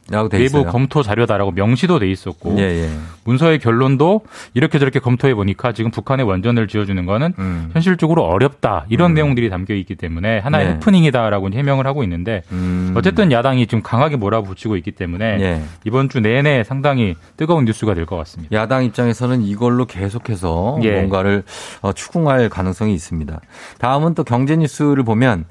[0.62, 0.72] 내부.
[0.72, 2.90] 검토 자료다라고 명시도 돼 있었고 예, 예.
[3.24, 4.22] 문서의 결론도
[4.54, 7.70] 이렇게 저렇게 검토해 보니까 지금 북한의 원전을 지어주는 거는 음.
[7.74, 10.74] 현실적으로 어렵다 이런 내용들이 담겨 있기 때문에 하나의 네.
[10.74, 12.94] 해프닝이다라고 해명을 하고 있는데 음.
[12.96, 15.62] 어쨌든 야당이 지금 강하게 몰아붙이고 있기 때문에 예.
[15.86, 18.56] 이번 주 내내 상당히 뜨거운 뉴스가 될 것 같습니다.
[18.58, 20.92] 야당 입장에서는 이걸로 계속해서 예.
[20.98, 21.44] 뭔가를
[21.82, 23.40] 어, 추궁할 가능성이 있습니다.
[23.80, 25.46] 다음은 또 경제 뉴스를 보면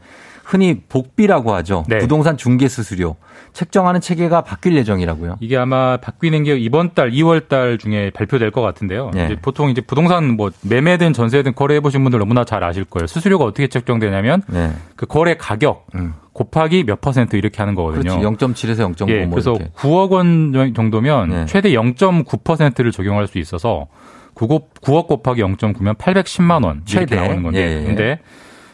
[0.51, 1.85] 흔히 복비라고 하죠.
[1.89, 1.99] 네.
[1.99, 3.15] 부동산 중개 수수료
[3.53, 5.37] 책정하는 체계가 바뀔 예정이라고요.
[5.39, 9.13] 이게 아마 바뀌는 게 이번 달 2월 달 중에 발표될 것 같은데요.
[9.17, 9.27] 예.
[9.27, 13.07] 이제 보통 이제 부동산 뭐 매매든 전세든 거래해 보신 분들 너무나 잘 아실 거예요.
[13.07, 14.73] 수수료가 어떻게 책정되냐면 네.
[14.97, 16.15] 그 거래 가격 음.
[16.33, 18.19] 곱하기 몇 퍼센트 이렇게 하는 거거든요.
[18.19, 18.45] 그렇지.
[18.45, 19.09] 0.7에서 0.5.
[19.09, 19.71] 예, 뭐 그래서 이렇게.
[19.77, 21.47] 9억 원 정도면 네.
[21.47, 23.87] 최대 0.9%를 적용할 수 있어서
[24.35, 27.15] 9억, 9억 곱하기 0.9면 810만 원 이렇게 최대.
[27.15, 27.61] 나오는 건데.
[27.61, 27.87] 예, 예.
[27.87, 28.19] 근데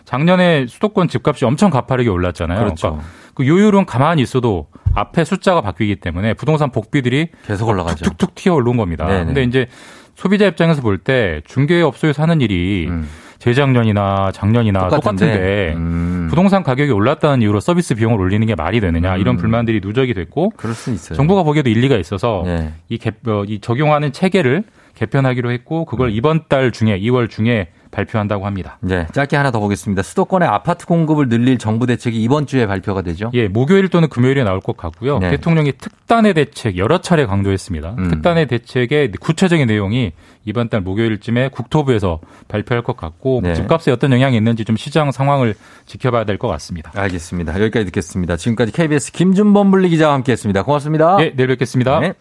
[0.07, 2.59] 작년에 수도권 집값이 엄청 가파르게 올랐잖아요.
[2.61, 2.87] 그렇죠.
[2.89, 3.05] 러니까
[3.35, 8.05] 그 요율은 가만히 있어도 앞에 숫자가 바뀌기 때문에 부동산 복비들이 계속 올라가죠.
[8.05, 9.07] 툭툭툭 튀어 오른 겁니다.
[9.07, 9.25] 네네.
[9.27, 9.67] 근데 이제
[10.15, 13.07] 소비자 입장에서 볼 때 중개 업소에서 하는 일이 음.
[13.39, 15.27] 재작년이나 작년이나 똑같은데.
[15.27, 16.27] 똑같은데 음.
[16.31, 20.75] 부동산 가격이 올랐다는 이유로 서비스 비용을 올리는 게 말이 되느냐 이런 불만들이 누적이 됐고 그럴
[20.75, 21.17] 수 있어요.
[21.17, 22.73] 정부가 보기에도 일리가 있어서 네.
[22.89, 28.45] 이, 개, 어, 이 적용하는 체계를 개편하기로 했고 그걸 이번 달 중에 2월 중에 발표한다고
[28.47, 28.79] 합니다.
[28.81, 30.03] 네, 짧게 하나 더 보겠습니다.
[30.03, 33.31] 수도권의 아파트 공급을 늘릴 정부 대책이 이번 주에 발표가 되죠.
[33.33, 35.19] 예, 목요일 또는 금요일에 나올 것 같고요.
[35.19, 35.31] 네.
[35.31, 37.95] 대통령이 특단의 대책 여러 차례 강조했습니다.
[37.99, 38.09] 음.
[38.11, 40.13] 특단의 대책의 구체적인 내용이
[40.45, 43.55] 이번 달 목요일쯤에 국토부에서 발표할 것 같고 네.
[43.55, 45.55] 집값에 어떤 영향이 있는지 좀 시장 상황을
[45.87, 46.93] 지켜봐야 될 것 같습니다.
[46.95, 47.55] 알겠습니다.
[47.55, 48.37] 여기까지 듣겠습니다.
[48.37, 50.65] 지금까지 KBS 김준범 분리 기자와 함께했습니다.
[50.65, 51.17] 고맙습니다.
[51.21, 51.99] 예, 내일 뵙겠습니다.
[52.01, 52.13] 네.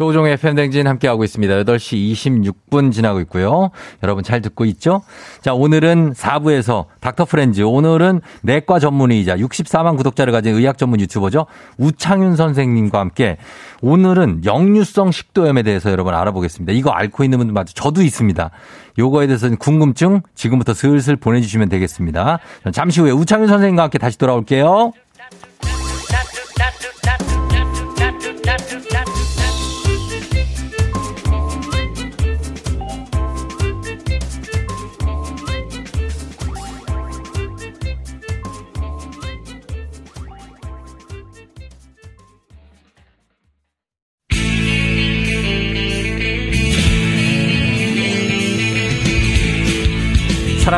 [0.00, 1.62] 조우종의 팬댕진 함께하고 있습니다.
[1.64, 2.12] 8시
[2.70, 3.70] 26분 지나고 있고요.
[4.02, 5.02] 여러분 잘 듣고 있죠?
[5.42, 7.60] 자, 오늘은 4부에서 닥터 프렌즈.
[7.60, 11.44] 오늘은 내과 전문의이자 64만 구독자를 가진 의학 전문 유튜버죠.
[11.76, 13.36] 우창윤 선생님과 함께
[13.82, 16.72] 오늘은 역류성 식도염에 대해서 여러분 알아보겠습니다.
[16.72, 17.74] 이거 앓고 있는 분들 맞죠?
[17.74, 18.50] 저도 있습니다.
[18.98, 22.38] 요거에 대해서는 궁금증 지금부터 슬슬 보내주시면 되겠습니다.
[22.64, 24.92] 전 잠시 후에 우창윤 선생님과 함께 다시 돌아올게요.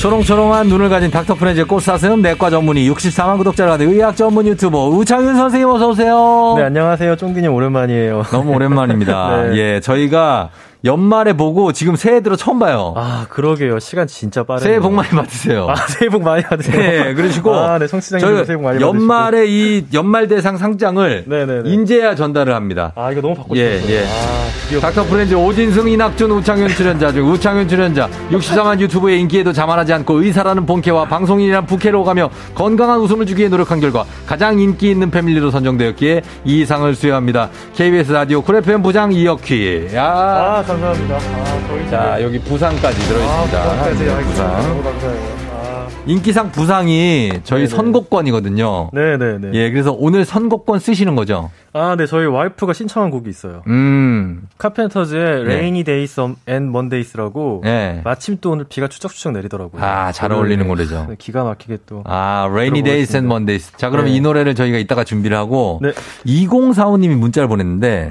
[0.00, 5.34] 초롱초롱한 눈을 가진 닥터 프렌즈의 꽃사슴 내과 전문의 64만 구독자를 가진 의학 전문 유튜버 우창윤
[5.36, 6.54] 선생님 어서 오세요.
[6.58, 7.16] 네, 안녕하세요.
[7.16, 8.22] 쫑기님 오랜만이에요.
[8.30, 9.48] 너무 오랜만입니다.
[9.50, 9.56] 네.
[9.56, 10.50] 예, 저희가
[10.86, 12.94] 연말에 보고 지금 새해 들어 처음 봐요.
[12.96, 13.78] 아, 그러게요.
[13.80, 14.66] 시간 진짜 빠르네요.
[14.66, 15.66] 새해 복 많이 받으세요.
[15.68, 16.76] 아, 새해 복 많이 받으세요.
[16.78, 18.96] 네, 그러시고 아, 네, 청취자님들 새해 복 많이 받으시고.
[18.96, 21.70] 연말에 이 연말 대상 상장을 네네네.
[21.70, 22.92] 인제야 전달을 합니다.
[22.94, 23.80] 아, 이거 너무 받고 예.
[23.88, 24.04] 예.
[24.06, 30.22] 아, 닥터 프렌즈 오진승, 이낙준, 우창윤 출연자 중 우창윤 출연자 64만 유튜브의 인기에도 자만하지 않고
[30.22, 36.22] 의사라는 본캐와 방송인이란 부캐로 오가며 건강한 웃음을 주기에 노력한 결과 가장 인기 있는 패밀리로 선정되었기에
[36.44, 37.50] 이 상을 수여합니다.
[37.74, 39.88] KBS 라디오 쿨 FM 부장 이혁휘.
[39.94, 40.04] 야.
[40.04, 41.16] 아, 감사합니다.
[41.16, 43.58] 아, 저희 자, 여기 부상까지 들어있습니다.
[43.58, 44.04] 아, 부상까지.
[44.04, 44.62] 네, 아, 부상.
[44.62, 45.46] 너무 감사해요.
[45.52, 47.66] 아, 인기상 부상이 저희 네네.
[47.68, 48.90] 선곡권이거든요.
[48.92, 49.50] 네네네.
[49.54, 51.50] 예, 그래서 오늘 선곡권 쓰시는 거죠?
[51.72, 53.62] 아, 네, 저희 와이프가 신청한 곡이 있어요.
[53.66, 54.42] 음.
[54.58, 55.54] 카펜터즈의 네.
[55.54, 58.00] Rainy Days and Mondays라고 네.
[58.04, 59.82] 마침 또 오늘 비가 추적추적 내리더라고요.
[59.82, 61.06] 아, 잘 어울리는 노래죠.
[61.08, 62.02] 네, 기가 막히게 또.
[62.04, 63.72] 아, Rainy Days and Mondays.
[63.76, 64.16] 자, 그러면 네.
[64.16, 65.92] 이 노래를 저희가 이따가 준비를 하고 네.
[66.26, 68.10] 2045님이 문자를 보냈는데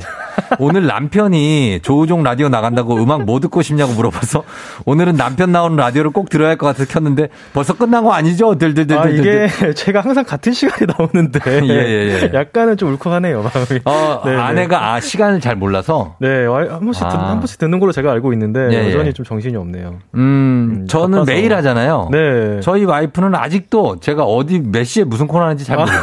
[0.59, 4.43] 오늘 남편이 조우종 라디오 나간다고 음악 뭐 듣고 싶냐고 물어봐서
[4.85, 8.55] 오늘은 남편 나오는 라디오를 꼭 들어야 할 것 같아서 켰는데 벌써 끝난 거 아니죠?
[8.57, 8.97] 들들들들.
[8.97, 11.39] 아, 이게 제가 항상 같은 시간에 나오는데.
[11.67, 12.31] 예, 예, 예.
[12.33, 13.81] 약간은 좀 울컥하네요, 마음이.
[13.83, 14.37] 어, 네, 네.
[14.41, 17.29] 아내가 아, 시간을 잘 몰라서 네, 와- 한 번씩, 듣, 아.
[17.31, 18.87] 한 번씩 듣는 걸로 제가 알고 있는데, 예, 예.
[18.87, 19.95] 여전히 좀 정신이 없네요.
[20.15, 21.31] 음, 저는 바빠서.
[21.31, 22.07] 매일 하잖아요.
[22.11, 22.59] 네.
[22.61, 25.99] 저희 와이프는 아직도 제가 어디 몇 시에 무슨 코너 하는지 잘 몰라요.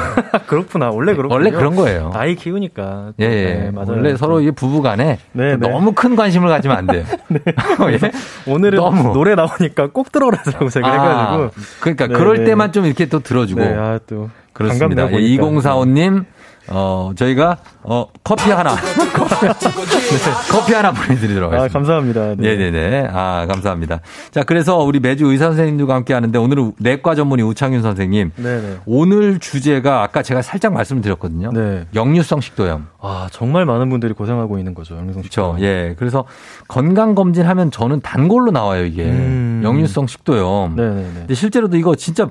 [0.46, 0.90] 그렇구나.
[0.90, 1.34] 원래 그렇군요.
[1.34, 2.10] 원래 그런 거예요.
[2.14, 3.12] 아이 키우니까.
[3.20, 3.44] 예, 예.
[3.64, 3.92] 네, 맞아요.
[3.92, 5.68] 원래 서로 이 부부간에 네, 네.
[5.68, 7.04] 너무 큰 관심을 가지면 안 돼요.
[7.90, 8.10] 예?
[8.46, 9.12] 오늘은 너무.
[9.12, 11.62] 노래 나오니까 꼭 들어오라고 제가 아, 해가지고.
[11.80, 12.44] 그러니까 네, 그럴 네.
[12.44, 13.60] 때만 좀 이렇게 또 들어주고.
[13.60, 14.30] 네, 아, 또.
[14.52, 14.86] 그렇습니다.
[14.86, 15.70] 반갑네요, 예, 보니까.
[15.70, 16.24] 2045님,
[16.68, 18.76] 어, 저희가, 어, 커피 하나.
[20.50, 21.72] 커피 하나 보내드리도록 아, 하겠습니다.
[21.72, 22.34] 감사합니다.
[22.36, 22.56] 네.
[22.56, 23.08] 네네네.
[23.12, 24.00] 아, 감사합니다.
[24.30, 28.32] 자, 그래서 우리 매주 의사 선생님들과 함께 하는데 오늘은 내과 전문의 우창윤 선생님.
[28.36, 28.76] 네네.
[28.86, 31.50] 오늘 주제가 아까 제가 살짝 말씀을 드렸거든요.
[31.52, 31.86] 네.
[31.94, 32.86] 역류성 식도염.
[33.00, 34.96] 아, 정말 많은 분들이 고생하고 있는 거죠.
[34.96, 35.56] 영리성 그렇죠.
[35.60, 35.94] 예.
[35.98, 36.24] 그래서
[36.68, 39.04] 건강 검진 하면 저는 단골로 나와요, 이게.
[39.04, 39.62] 음.
[39.64, 40.76] 역류성 식도염.
[40.76, 41.10] 네네네.
[41.14, 42.28] 근데 실제로도 이거 진짜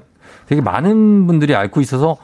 [0.48, 2.18] 되게 많은 분들이 앓고 있어서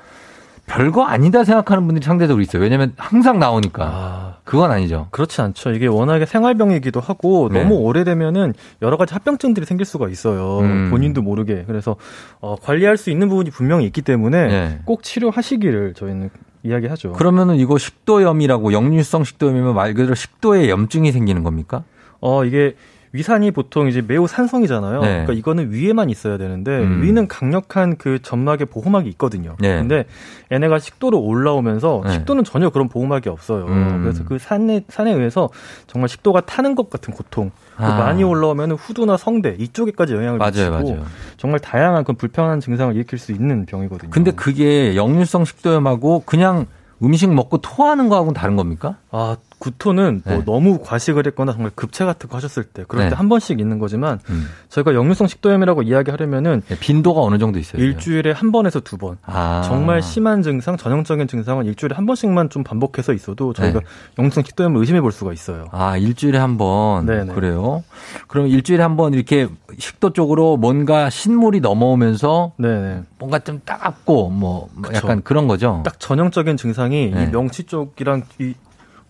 [0.68, 2.62] 별거 아니다 생각하는 분들이 상대적으로 있어요.
[2.62, 4.38] 왜냐면 항상 나오니까.
[4.44, 5.08] 그건 아니죠.
[5.12, 5.72] 그렇지 않죠.
[5.72, 7.64] 이게 워낙에 생활병이기도 하고 네.
[7.64, 10.60] 너무 오래되면은 여러 가지 합병증들이 생길 수가 있어요.
[10.60, 10.90] 음.
[10.90, 11.64] 본인도 모르게.
[11.68, 11.96] 그래서
[12.40, 14.80] 어, 관리할 수 있는 부분이 분명히 있기 때문에 네.
[14.86, 16.30] 꼭 치료하시기를 저희는
[16.64, 17.14] 이야기하죠.
[17.14, 21.84] 그러면은 이거 식도염이라고 역류성 식도염이면 말 그대로 식도에 염증이 생기는 겁니까?
[22.20, 22.76] 어, 이게
[23.14, 25.02] 위산이 보통 이제 매우 산성이잖아요.
[25.02, 25.08] 네.
[25.08, 27.02] 그러니까 이거는 위에만 있어야 되는데 음.
[27.02, 29.56] 위는 강력한 그 점막의 보호막이 있거든요.
[29.60, 29.78] 네.
[29.78, 30.06] 근데
[30.52, 32.14] 얘네가 식도로 올라오면서 네.
[32.14, 33.66] 식도는 전혀 그런 보호막이 없어요.
[33.66, 34.02] 음.
[34.04, 35.50] 그래서 그 산에 산에 의해서
[35.88, 37.52] 정말 식도가 타는 것 같은 고통.
[37.78, 37.98] 그 아.
[37.98, 41.06] 많이 올라오면 후두나 성대 이쪽에까지 영향을 맞아요, 미치고 맞아요.
[41.38, 44.10] 정말 다양한 그 불편한 증상을 일으킬 수 있는 병이거든요.
[44.10, 46.66] 근데 그게 역류성 식도염하고 그냥
[47.04, 48.98] 음식 먹고 토하는 거하고는 다른 겁니까?
[49.12, 50.44] 아, 구토는 뭐 네.
[50.46, 53.10] 너무 과식을 했거나 정말 급체 같은 거 하셨을 때 그럴 네.
[53.10, 54.48] 때한 번씩 있는 거지만 음.
[54.70, 57.82] 저희가 역류성 식도염이라고 이야기하려면은 예, 빈도가 어느 정도 있어요?
[57.82, 59.18] 일주일에 한 번에서 두 번.
[59.26, 59.64] 아.
[59.66, 63.86] 정말 심한 증상, 전형적인 증상은 일주일에 한 번씩만 좀 반복해서 있어도 저희가 네.
[64.20, 65.66] 역류성 식도염을 의심해 볼 수가 있어요.
[65.72, 67.06] 아, 일주일에 한 번.
[67.08, 67.34] 네네.
[67.34, 67.84] 그래요?
[68.28, 69.48] 그럼 일주일에 한 번 이렇게
[69.78, 73.04] 식도 쪽으로 뭔가 신물이 넘어오면서 네네.
[73.20, 74.96] 뭔가 좀 따갑고 뭐 그쵸.
[74.96, 75.82] 약간 그런 거죠?
[75.86, 77.24] 딱 전형적인 증상이 네.
[77.24, 78.54] 이 명치 쪽이랑 이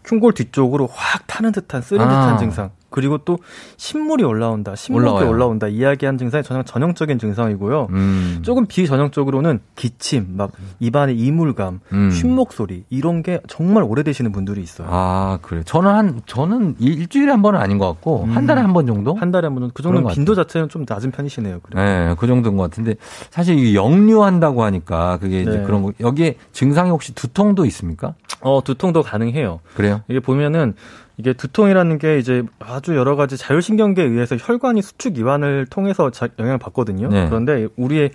[0.08, 2.08] 흉골 뒤쪽으로 확 타는 듯한 쓰는 아.
[2.08, 2.72] 듯한 증상.
[2.98, 3.38] 그리고 또
[3.78, 5.30] 신물이 올라온다, 올라와요.
[5.30, 7.88] 올라온다 이야기한 증상이 전형 전형적인 증상이고요.
[7.91, 8.39] 음.
[8.41, 12.10] 조금 비전형적으로는 기침, 막 입안에 이물감, 음.
[12.10, 14.88] 쉰목 소리 이런 게 정말 오래되시는 분들이 있어요.
[14.89, 15.62] 아, 그래.
[15.64, 18.32] 저는 한, 저는 일- 일주일에 한 번은 아닌 것 같고, 음.
[18.36, 19.14] 한 달에 한 번 정도?
[19.14, 21.60] 한 달에 한 번은 그 정도 것 빈도 자체는 좀 낮은 편이시네요.
[21.62, 21.84] 그래.
[22.10, 22.95] 네, 그 정도인 것 같은데,
[23.30, 25.62] 사실 이 역류한다고 하니까, 그게 이제 네.
[25.64, 28.16] 그런 거, 여기에 증상이 혹시 두통도 있습니까?
[28.41, 29.60] 어, 두통도 가능해요.
[29.76, 30.02] 그래요?
[30.08, 30.74] 이게 보면은
[31.18, 36.59] 이게 두통이라는 게 이제 아주 여러 가지 자율신경계에 의해서 혈관이 수축 이완을 통해서 자- 영향을
[36.59, 37.09] 받거든요.
[37.09, 37.26] 네.
[37.28, 38.11] 그런데 우리의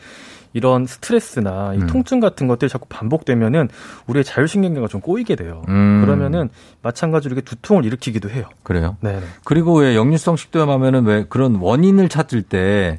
[0.52, 1.86] 이런 스트레스나 이 음.
[1.86, 3.68] 통증 같은 것들이 자꾸 반복되면은
[4.06, 5.62] 우리의 자율신경계가 좀 꼬이게 돼요.
[5.68, 6.02] 음.
[6.04, 6.50] 그러면은
[6.82, 8.44] 마찬가지로 이렇게 두통을 일으키기도 해요.
[8.62, 8.96] 그래요?
[9.00, 9.20] 네.
[9.44, 12.96] 그리고 왜 역류성 식도염 하면은 왜 그런 원인을 찾을 때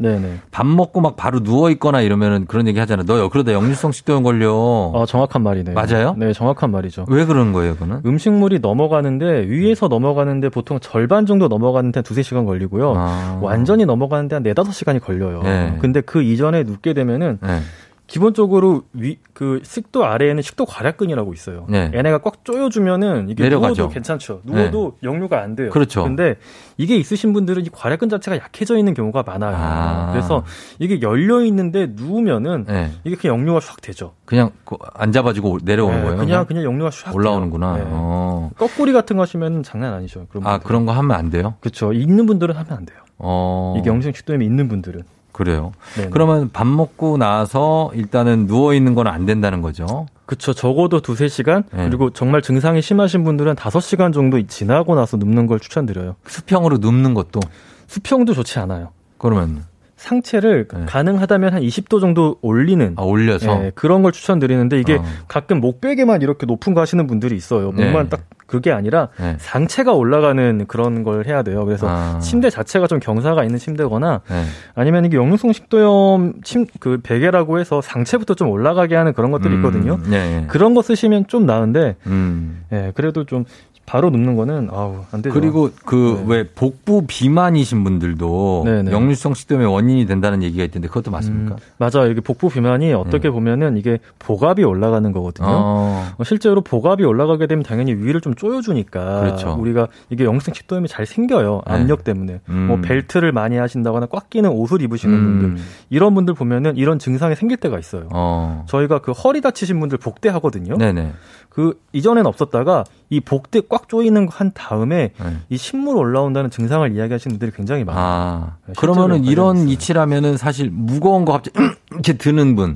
[0.52, 0.64] 밥.
[0.64, 3.04] 먹고 막 바로 누워 있거나 이러면은 그런 얘기 하잖아.
[3.04, 4.54] 너 그러다 역류성 식도염 걸려.
[4.54, 5.76] 어, 정확한 말이네요.
[5.76, 6.16] 맞아요?
[6.18, 7.06] 네, 정확한 말이죠.
[7.10, 8.02] 왜 그런 거예요, 그거는?
[8.06, 12.94] 음식물이 넘어가는데 위에서 넘어가는데 보통 절반 정도 넘어가는데 한 두세 시간 걸리고요.
[12.96, 13.40] 아.
[13.42, 15.42] 완전히 넘어가는데 한 네다섯 시간이 걸려요.
[15.44, 15.78] 네.
[15.82, 17.60] 근데 그 이전에 눕게 되면은 네.
[18.06, 21.66] 기본적으로 위, 그 식도 아래에는 식도 괄약근이라고 있어요.
[21.70, 21.90] 네.
[21.96, 23.84] 얘네가 꽉 조여주면은 이게 내려가죠.
[23.84, 24.42] 누워도 괜찮죠.
[24.44, 25.72] 누워도 역류가 안 돼요.
[25.72, 26.04] 그렇죠.
[26.04, 26.36] 근데
[26.78, 29.56] 이게 있으신 분들은 이 괄약근 자체가 약해져 있는 경우가 많아요.
[29.58, 30.12] 아.
[30.12, 30.44] 그래서
[30.78, 32.92] 이게 열려 있는데 누우면은 네.
[33.04, 34.14] 이게 그냥 역류가 샥 되죠.
[34.26, 36.18] 그냥 그안 잡아지고 내려오는 네, 거예요?
[36.18, 37.78] 그냥 그냥 역류가 샥 올라오는구나.
[37.78, 37.84] 네.
[37.86, 38.52] 어.
[38.60, 40.28] 거꾸리 같은 거 하시면 장난 아니죠.
[40.30, 41.56] 그런 아, 그런 거 하면 안 돼요?
[41.62, 41.94] 그렇죠.
[41.94, 43.00] 있는 분들은 하면 안 돼요.
[43.18, 43.76] 어.
[43.80, 45.02] 이게 영생 식도염이 있는 분들은.
[45.34, 45.74] 그래요.
[45.96, 46.10] 네네.
[46.12, 50.06] 그러면 밥 먹고 나서 일단은 누워 있는 건 안 된다는 거죠.
[50.26, 50.54] 그쵸.
[50.54, 51.86] 적어도 두세 시간 네.
[51.90, 56.16] 그리고 정말 증상이 심하신 분들은 다섯 시간 정도 지나고 나서 눕는 걸 추천드려요.
[56.26, 57.42] 수평으로 눕는 것도
[57.88, 58.92] 수평도 좋지 않아요.
[59.18, 59.66] 그러면
[60.04, 62.94] 상체를 가능하다면 한 20도 정도 올리는 네.
[62.98, 65.04] 아, 올려서 예, 그런 걸 추천드리는데 이게 어.
[65.30, 67.72] 가끔 목베개만 이렇게 높은 거 하시는 분들이 있어요.
[67.72, 68.10] 목만 네.
[68.10, 69.38] 딱 그게 아니라 네.
[69.40, 71.64] 상체가 올라가는 그런 걸 해야 돼요.
[71.66, 72.20] 그래서 아.
[72.20, 74.44] 침대 자체가 좀 경사가 있는 침대거나 네.
[74.76, 79.60] 아니면 이게 역류성 식도염 침 그 베개라고 해서 상체부터 좀 올라가게 하는 그런 것들이 음,
[79.60, 80.00] 있거든요.
[80.10, 80.46] 네.
[80.50, 82.64] 그런 거 쓰시면 좀 나은데 음.
[82.74, 83.46] 예, 그래도 좀
[83.86, 85.34] 바로 눕는 거는 아우 안 되죠.
[85.34, 88.92] 그리고 그왜 복부 비만이신 분들도 네, 네.
[88.92, 91.56] 역류성 식도염의 원인이 된다는 얘기가 있던데 그것도 맞습니까?
[91.56, 92.10] 음, 맞아요.
[92.10, 95.48] 이게 복부 비만이 어떻게 보면은 이게 복압이 올라가는 거거든요.
[95.50, 96.08] 어.
[96.18, 99.56] 어, 실제로 복압이 올라가게 되면 당연히 위를 좀 조여주니까 그렇죠.
[99.60, 101.62] 우리가 이게 영생 식도염이 잘 생겨요.
[101.68, 101.74] 네.
[101.74, 102.40] 압력 때문에.
[102.50, 102.68] 음.
[102.68, 105.40] 뭐 벨트를 많이 하신다거나 꽉 끼는 옷을 입으시는 음.
[105.40, 108.08] 분들 이런 분들 보면은 이런 증상이 생길 때가 있어요.
[108.14, 108.66] 어.
[108.70, 110.78] 저희가 그 허리 다치신 분들 복대 하거든요.
[110.78, 111.12] 네네.
[111.50, 112.84] 그 이전엔 없었다가
[113.14, 115.38] 이 복대 꽉 조이는 거한 다음에 네.
[115.50, 118.04] 이 신물 올라온다는 증상을 이야기하시는 분들이 굉장히 많아요.
[118.04, 118.56] 아.
[118.66, 121.60] 네, 그러면은 이런 관련이 이치라면은 사실 무거운 거 갑자기
[121.92, 122.76] 이렇게 드는 분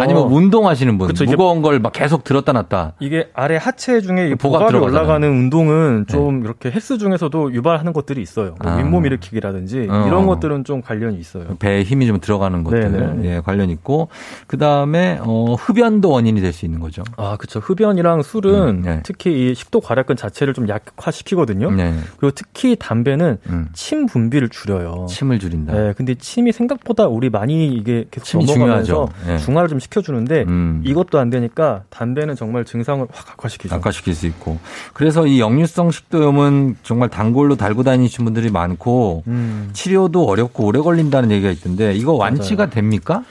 [0.00, 0.26] 아니면 어.
[0.26, 2.94] 운동하시는 분 그쵸, 무거운 걸 막 계속 들었다 놨다.
[3.00, 4.84] 이게 아래 하체 중에 이 복압이 들어가잖아요.
[5.02, 8.54] 올라가는 운동은 좀 이렇게 헬스 중에서도 유발하는 것들이 있어요.
[8.62, 8.76] 뭐 아.
[8.76, 10.04] 윗몸 일으키기라든지 어.
[10.06, 11.56] 이런 것들은 좀 관련이 있어요.
[11.58, 13.28] 배에 힘이 좀 들어가는 것들 네네.
[13.28, 14.08] 예, 관련 있고
[14.46, 17.02] 그 다음에 어, 흡연도 원인이 될 수 있는 거죠.
[17.16, 17.58] 아, 그쵸.
[17.58, 19.00] 흡연이랑 술은 음, 네.
[19.04, 21.70] 특히 이 식도 괄약근 자체를 좀 약화시키거든요.
[21.72, 21.92] 네.
[22.18, 23.68] 그리고 특히 담배는 음.
[23.72, 25.06] 침 분비를 줄여요.
[25.08, 25.72] 침을 줄인다.
[25.74, 29.08] 네, 근데 침이 생각보다 우리 많이 이게 계속 침이 넘어가면서 중요하죠.
[29.26, 29.38] 네.
[29.38, 30.82] 중화를 좀 시켜주는데 음.
[30.84, 33.74] 이것도 안 되니까 담배는 정말 증상을 확 악화시키죠.
[33.74, 34.58] 악화시킬 수 있고.
[34.92, 39.70] 그래서 이 역류성 식도염은 정말 단골로 달고 다니신 분들이 많고 음.
[39.72, 42.70] 치료도 어렵고 오래 걸린다는 얘기가 있던데 이거 완치가 맞아요.
[42.70, 43.24] 됩니까?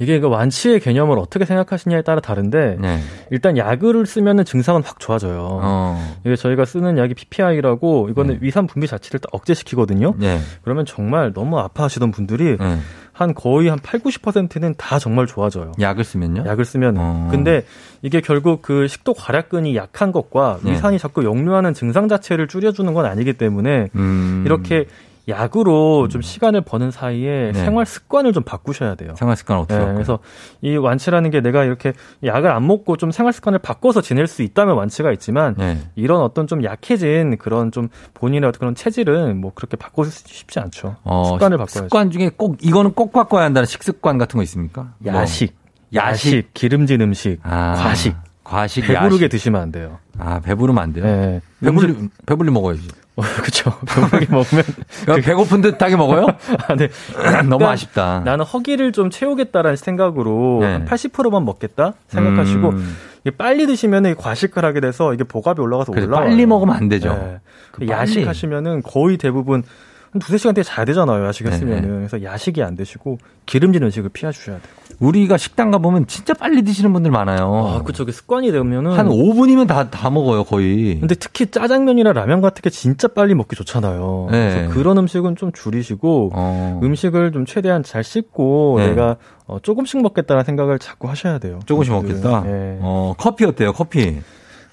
[0.00, 3.00] 이게 그 완치의 개념을 어떻게 생각하시냐에 따라 다른데 네.
[3.30, 5.60] 일단 약을 쓰면은 증상은 확 좋아져요.
[5.62, 6.16] 어.
[6.24, 10.14] 이게 저희가 쓰는 약이 PPI라고 이거는 위산 분비 자체를 딱 억제시키거든요.
[10.16, 10.38] 네.
[10.62, 12.78] 그러면 정말 너무 아파하시던 분들이 네.
[13.12, 15.72] 한 거의 한 8, 90%는 다 정말 좋아져요.
[15.78, 16.44] 약을 쓰면요?
[16.46, 16.94] 약을 쓰면.
[16.98, 17.28] 어.
[17.30, 17.66] 근데
[18.00, 20.72] 이게 결국 그 식도 괄약근이 약한 것과 네.
[20.72, 24.44] 위산이 자꾸 역류하는 증상 자체를 줄여주는 건 아니기 때문에 음.
[24.46, 24.86] 이렇게
[25.30, 27.64] 약으로 좀 시간을 버는 사이에 네.
[27.64, 29.14] 생활 습관을 좀 바꾸셔야 돼요.
[29.16, 29.92] 생활 습관 어떻게 네?
[29.94, 30.18] 그래서
[30.60, 31.92] 이 완치라는 게 내가 이렇게
[32.24, 35.78] 약을 안 먹고 좀 생활 습관을 바꿔서 지낼 수 있다면 완치가 있지만 네.
[35.94, 40.96] 이런 어떤 좀 약해진 그런 좀 본인의 어떤 그런 체질은 뭐 그렇게 바꾸기 쉽지 않죠.
[41.04, 41.84] 어, 습관을 식- 바꿔야죠.
[41.86, 44.92] 습관 중에 꼭 이거는 꼭 바꿔야 한다는 식습관 같은 거 있습니까?
[45.06, 45.54] 야식,
[45.92, 48.14] 뭐, 야식, 기름진 음식, 아, 과식.
[48.50, 49.28] 과식, 배부르게 야식.
[49.30, 49.98] 드시면 안 돼요.
[50.18, 51.04] 아 배부르면 안 돼요.
[51.04, 51.40] 네.
[51.62, 52.88] 배불리 배불리 먹어야지.
[53.14, 53.72] 어, 그렇죠.
[53.86, 54.64] 배부르게 먹으면
[55.02, 56.26] 그러니까 배고픈 듯하게 먹어요?
[56.66, 56.88] 아, 네.
[57.48, 58.20] 너무 약간 아쉽다.
[58.24, 60.66] 나는 허기를 좀 채우겠다라는 생각으로 네.
[60.72, 62.96] 한 80%만 먹겠다 생각하시고 음.
[63.20, 66.30] 이게 빨리 드시면 과식을 하게 돼서 이게 복압이 올라가서 그래서 올라와요.
[66.30, 67.12] 빨리 먹으면 안 되죠.
[67.12, 67.38] 네.
[67.70, 67.90] 그 빨리.
[67.92, 69.62] 야식하시면은 거의 대부분
[70.10, 71.24] 한 두세 시간 뒤에 자야 되잖아요.
[71.26, 71.82] 야식했으면은.
[71.82, 74.79] 네, 그래서 야식이 안 되시고 기름진 음식을 피하셔야 돼요.
[75.00, 77.78] 우리가 식당 가보면 진짜 빨리 드시는 분들 많아요.
[77.78, 78.04] 아, 그쵸.
[78.04, 81.00] 그 습관이 되면은 한 5분이면 다, 다 먹어요, 거의.
[81.00, 84.28] 근데 특히 짜장면이나 라면 같은 게 진짜 빨리 먹기 좋잖아요.
[84.30, 84.54] 네.
[84.54, 88.88] 그래서 그런 음식은 좀 줄이시고 어, 음식을 좀 최대한 잘 씹고 네.
[88.90, 91.60] 내가 어, 조금씩 먹겠다는 생각을 자꾸 하셔야 돼요.
[91.64, 92.44] 조금씩 그, 먹겠다.
[92.46, 92.78] 예.
[92.80, 94.20] 어, 커피 어때요, 커피?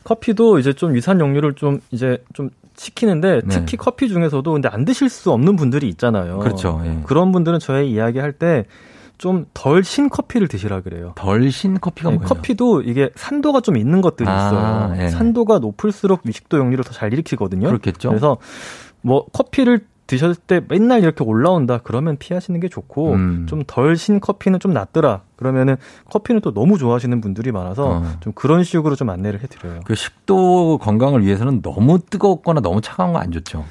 [0.03, 3.47] 커피도 이제 좀 위산 역류를 좀 이제 좀 시키는데 네.
[3.47, 6.39] 특히 커피 중에서도 근데 안 드실 수 없는 분들이 있잖아요.
[6.39, 6.97] 그렇죠, 예.
[7.05, 8.65] 그런 분들은 저희 이야기 할 때
[9.18, 11.13] 좀 덜 신 커피를 드시라 그래요.
[11.15, 12.28] 덜 신 커피가 네, 뭐예요?
[12.28, 14.47] 커피도 이게 산도가 좀 있는 것들이 아,
[14.93, 15.03] 있어요.
[15.03, 15.09] 예.
[15.09, 17.68] 산도가 높을수록 위식도 역류를 더 잘 일으키거든요.
[17.68, 18.09] 그렇겠죠.
[18.09, 18.38] 그래서
[19.01, 23.45] 뭐 커피를 드셨을 때 맨날 이렇게 올라온다 그러면 피하시는 게 좋고 음.
[23.49, 25.76] 좀덜 신 커피는 좀 낫더라 그러면은
[26.09, 28.03] 커피는 또 너무 좋아하시는 분들이 많아서 어.
[28.22, 29.82] 좀 그런 식으로 좀 안내를 해드려요.
[29.84, 33.65] 그 식도 건강을 위해서는 너무 뜨겁거나 너무 차가운 거 안 좋죠.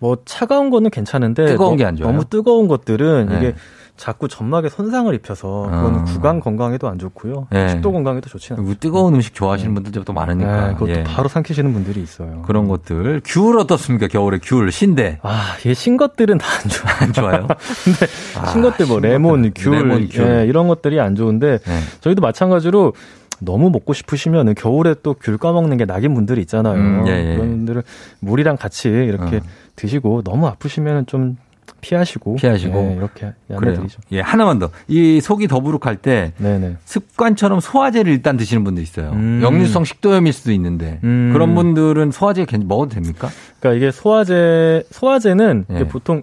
[0.00, 2.12] 뭐 차가운 거는 괜찮은데 뜨거운 너- 게안 좋아요?
[2.12, 3.36] 너무 뜨거운 것들은 네.
[3.38, 3.54] 이게
[3.98, 6.04] 자꾸 점막에 손상을 입혀서 그거는 어.
[6.04, 7.48] 구강 건강에도 안 좋고요.
[7.50, 7.68] 네.
[7.68, 8.74] 식도 건강에도 좋지 않아요.
[8.80, 10.68] 뜨거운 음식 좋아하시는 분들도 또 많으니까.
[10.68, 11.02] 네, 그것도 예.
[11.04, 12.42] 바로 삼키시는 분들이 있어요.
[12.46, 13.20] 그런 것들.
[13.24, 14.06] 귤 어떻습니까?
[14.06, 15.18] 겨울에 귤, 신대.
[15.22, 16.94] 아, 이게 신 것들은 다 안 좋아요.
[17.02, 17.46] 안 좋아요?
[17.84, 18.06] 근데
[18.52, 20.24] 신 것들 뭐 레몬, 귤, 레몬, 귤.
[20.24, 21.80] 예, 이런 것들이 안 좋은데 네.
[22.00, 22.94] 저희도 마찬가지로
[23.40, 26.74] 너무 먹고 싶으시면은 겨울에 또 귤 까먹는 게 낙인 분들이 있잖아요.
[26.74, 27.34] 음, 예, 예.
[27.36, 27.82] 그런 분들은
[28.20, 29.40] 물이랑 같이 이렇게 어.
[29.76, 31.36] 드시고 너무 아프시면은 좀
[31.80, 32.78] 피하시고 피하시고.
[32.90, 33.86] 예, 이렇게 그래요.
[34.12, 34.70] 예, 하나만 더.
[34.88, 36.76] 이 속이 더부룩할 때 네네.
[36.84, 39.10] 습관처럼 소화제를 일단 드시는 분도 있어요.
[39.12, 39.40] 음.
[39.42, 41.30] 역류성 식도염일 수도 있는데 음.
[41.32, 43.28] 그런 분들은 소화제 괜- 먹어도 됩니까?
[43.60, 45.74] 그러니까 이게 소화제 소화제는 예.
[45.76, 46.22] 이게 보통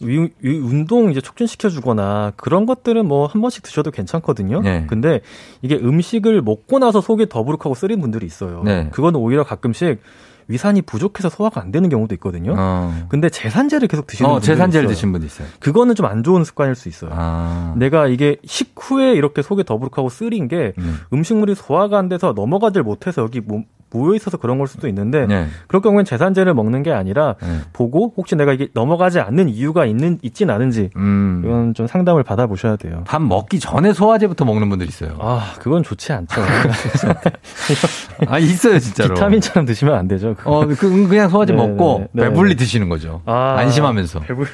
[0.00, 4.60] 위, 위- 운동 이제 촉진시켜 주거나 그런 것들은 뭐 한 번씩 드셔도 괜찮거든요.
[4.60, 4.84] 네.
[4.88, 5.20] 근데
[5.62, 8.62] 이게 음식을 먹고 나서 속이 더부룩하고 쓰린 분들이 있어요.
[8.64, 8.88] 네.
[8.90, 10.00] 그거는 오히려 가끔씩
[10.48, 12.54] 위산이 부족해서 소화가 안 되는 경우도 있거든요.
[12.56, 13.06] 어.
[13.08, 14.88] 근데 제산제를 계속 드시는 어, 분들이 제산제를.
[14.88, 15.46] 드신 분도 있어요.
[15.60, 17.10] 그거는 좀 안 좋은 습관일 수 있어요.
[17.14, 17.74] 아.
[17.78, 20.98] 내가 이게 식후에 이렇게 속이 더부룩하고 쓰린 게 음.
[21.12, 23.62] 음식물이 소화가 안 돼서 넘어가질 못해서 여기 모,
[23.94, 25.46] 모여 있어서 그런 걸 수도 있는데 네.
[25.68, 27.60] 그럴 경우엔 제산제를 먹는 게 아니라 네.
[27.72, 31.42] 보고 혹시 내가 이게 넘어가지 않는 이유가 있는 있진 않은지 음.
[31.44, 33.04] 이건 좀 상담을 받아보셔야 돼요.
[33.06, 35.16] 밥 먹기 전에 소화제부터 먹는 분들 있어요.
[35.20, 36.42] 아 그건 좋지 않죠.
[38.26, 39.14] 아, 있어요, 진짜로.
[39.14, 40.34] 비타민처럼 드시면 안 되죠.
[40.34, 40.50] 그거.
[40.50, 42.28] 어, 그, 그냥 소화제 네, 먹고 네, 네.
[42.28, 43.22] 배불리 드시는 거죠.
[43.26, 44.20] 아, 안심하면서.
[44.20, 44.48] 배불리.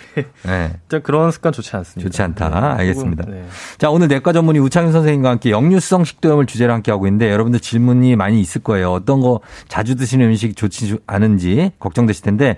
[0.45, 0.73] 네.
[0.81, 2.09] 진짜 그런 습관 좋지 않습니다.
[2.09, 2.49] 좋지 않다.
[2.49, 3.25] 네, 알겠습니다.
[3.25, 3.45] 조금, 네.
[3.79, 8.17] 자, 오늘 내과 전문의 우창윤 선생님과 함께 역류성 식도염을 주제로 함께 하고 있는데 여러분들 질문이
[8.17, 8.93] 많이 있을 거예요.
[8.93, 9.30] 어떤 거
[9.69, 12.57] 자주 드시는 음식 좋지 않은지 걱정되실 텐데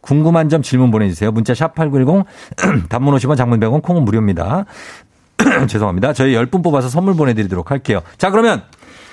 [0.00, 1.32] 궁금한 점 질문 보내주세요.
[1.32, 2.24] 문자 샵 8910
[2.88, 4.64] 단문 50원 장문 100원 콩은 무료입니다.
[5.68, 6.12] 죄송합니다.
[6.12, 8.00] 저희 10분 뽑아서 선물 보내드리도록 할게요.
[8.16, 8.62] 자, 그러면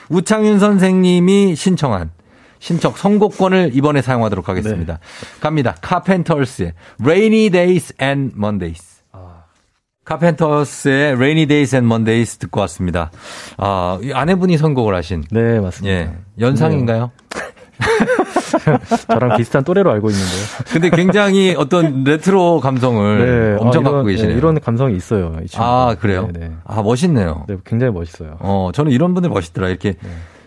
[0.09, 2.11] 우창윤 선생님이 신청한
[2.59, 4.99] 신청 선곡권을 이번에 사용하도록 하겠습니다.
[5.41, 5.75] 갑니다.
[5.81, 8.92] 카펜터스의 Rainy Days and Mondays.
[10.05, 13.11] 카펜터스의 Rainy Days and Mondays 듣고 왔습니다.
[13.57, 15.23] 아, 이 아내분이 선곡을 하신.
[15.31, 15.95] 네, 맞습니다.
[15.95, 16.11] 예.
[16.39, 17.11] 연상인가요?
[19.07, 20.45] 저랑 비슷한 또래로 알고 있는데요.
[20.71, 24.33] 근데 굉장히 어떤 레트로 감성을 엄청 아, 갖고 이런, 계시네요.
[24.33, 25.35] 네, 이런 감성이 있어요.
[25.55, 26.29] 아, 그래요?
[26.31, 26.51] 네, 네.
[26.65, 27.45] 아, 멋있네요.
[27.47, 28.37] 네, 굉장히 멋있어요.
[28.39, 29.69] 어, 저는 이런 분들 멋있더라.
[29.69, 29.95] 이렇게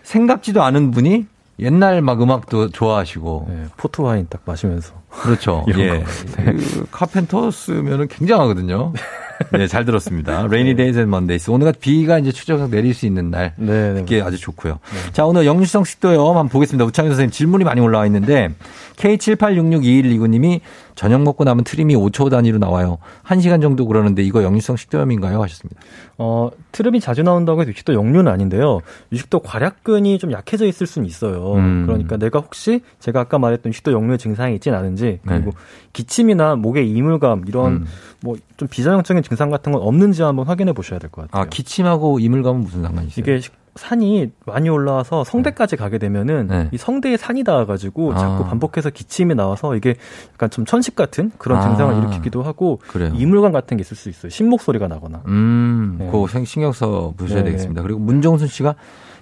[0.03, 1.25] 생각지도 않은 분이
[1.59, 3.47] 옛날 막 음악도 좋아하시고.
[3.49, 4.93] 네, 포트 와인 딱 마시면서.
[5.09, 5.65] 그렇죠.
[5.67, 5.99] 이런 예.
[5.99, 6.05] 거.
[6.35, 8.93] 그 카펜터스면은 굉장하거든요.
[9.51, 10.45] 네, 잘 들었습니다.
[10.45, 11.49] Rainy Days and Mondays.
[11.49, 13.53] 오늘 같은 비가 이제 추적해서 내릴 수 있는 날.
[13.57, 14.01] 네, 네.
[14.01, 14.79] 이게 아주 좋고요.
[15.13, 16.85] 자, 오늘 영유성 식도염 한번 보겠습니다.
[16.85, 18.49] 우창현 선생님 질문이 많이 올라와 있는데
[18.97, 20.61] K78662129님이
[20.95, 22.97] 저녁 먹고 남은 트림이 5초 단위로 나와요.
[23.23, 25.41] 1시간 정도 그러는데 이거 영유성 식도염인가요?
[25.43, 25.79] 하셨습니다.
[26.17, 28.79] 어, 트름이 자주 나온다고 해도 육식도 역류는 아닌데요.
[29.11, 31.53] 육식도 괄약근이 좀 약해져 있을 수는 있어요.
[31.53, 31.85] 음.
[31.85, 35.57] 그러니까 내가 혹시 제가 아까 말했던 육식도 역류의 증상이 있진 않은지 그리고 네.
[35.93, 37.85] 기침이나 목에 이물감 이런 음.
[38.21, 41.41] 뭐좀 비전형적인 증상 같은 건 없는지 한번 확인해 보셔야 될 것 같아요.
[41.41, 43.21] 아, 기침하고 이물감은 무슨 상관이 있어요?
[43.23, 46.69] 이게 식- 산이 많이 올라와서 성대까지 가게 되면은 네.
[46.71, 48.17] 이 성대에 산이 닿아가지고 아.
[48.17, 49.95] 자꾸 반복해서 기침이 나와서 이게
[50.33, 51.61] 약간 좀 천식 같은 그런 아.
[51.61, 53.11] 증상을 일으키기도 하고 그래요.
[53.15, 54.29] 이물감 같은 게 있을 수 있어요.
[54.31, 55.21] 신목 소리가 나거나.
[55.27, 56.05] 음, 네.
[56.07, 57.83] 그거 생- 신경 써 보셔야 네, 되겠습니다.
[57.83, 58.73] 그리고 문종순 씨가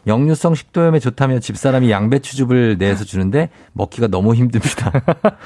[0.07, 4.91] 역류성 식도염에 좋다며 집사람이 양배추즙을 내서 주는데 먹기가 너무 힘듭니다.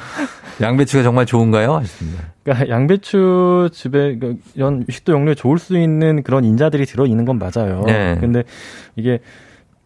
[0.62, 1.76] 양배추가 정말 좋은가요?
[1.76, 2.24] 하셨습니다.
[2.43, 7.39] 그러니까 양배추 즙에 그 이런 식도 역류에 좋을 수 있는 그런 인자들이 들어 있는 건
[7.39, 7.84] 맞아요.
[7.86, 8.18] 네.
[8.20, 8.43] 근데
[8.95, 9.20] 이게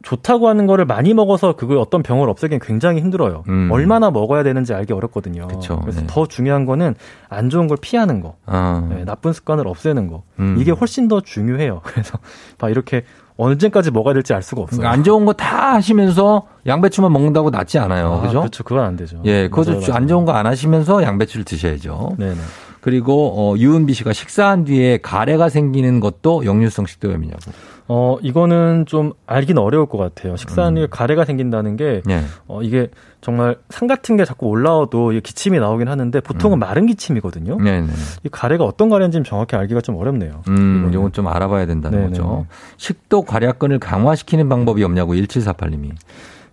[0.04, 3.44] 좋다고 하는 거를 많이 먹어서 그걸 어떤 병을 없애기는 굉장히 힘들어요.
[3.48, 3.70] 음.
[3.72, 5.48] 얼마나 먹어야 되는지 알기 어렵거든요.
[5.48, 6.08] 그쵸, 래서 네.
[6.10, 6.94] 더 중요한 거는
[7.30, 10.24] 안 좋은 걸 피하는 거, 아, 네, 나쁜 습관을 없애는 거.
[10.40, 10.58] 음.
[10.60, 11.82] 이게 훨씬 더 중요해요.
[11.86, 12.20] 그래서
[12.60, 13.04] 막 이렇게
[13.38, 14.88] 언제까지 먹어야 될지 알 수가 없어요.
[14.88, 18.14] 안 좋은 거 다 하시면서 양배추만 먹는다고 낫지 않아요.
[18.14, 18.40] 아, 그죠?
[18.42, 18.64] 그렇죠.
[18.64, 19.18] 그건 안 되죠.
[19.26, 19.94] 예, 그것도 맞아요.
[19.94, 22.16] 안 좋은 거 안 하시면서 양배추를 드셔야죠.
[22.18, 22.36] 네네.
[22.82, 27.40] 그리고 어, 유은비 씨가 식사한 뒤에 가래가 생기는 것도 역류성 식도염이냐고.
[27.88, 30.36] 어, 이거는 좀 알기는 어려울 것 같아요.
[30.38, 30.88] 식사한 음.
[30.90, 32.22] 가래가 생긴다는 게, 예.
[32.48, 32.90] 어, 이게
[33.22, 37.58] 정말 산 같은 게 자꾸 올라와도 기침이 나오긴 하는데 보통은 마른 기침이거든요.
[37.62, 37.88] 네, 네.
[38.24, 40.44] 이 가래가 어떤 가래인지는 정확히 알기가 좀 어렵네요.
[40.48, 42.10] 음, 이건 좀 알아봐야 된다는 네네.
[42.12, 42.46] 거죠.
[42.78, 45.92] 식도 괄약근을 강화시키는 방법이 없냐고 1748님이.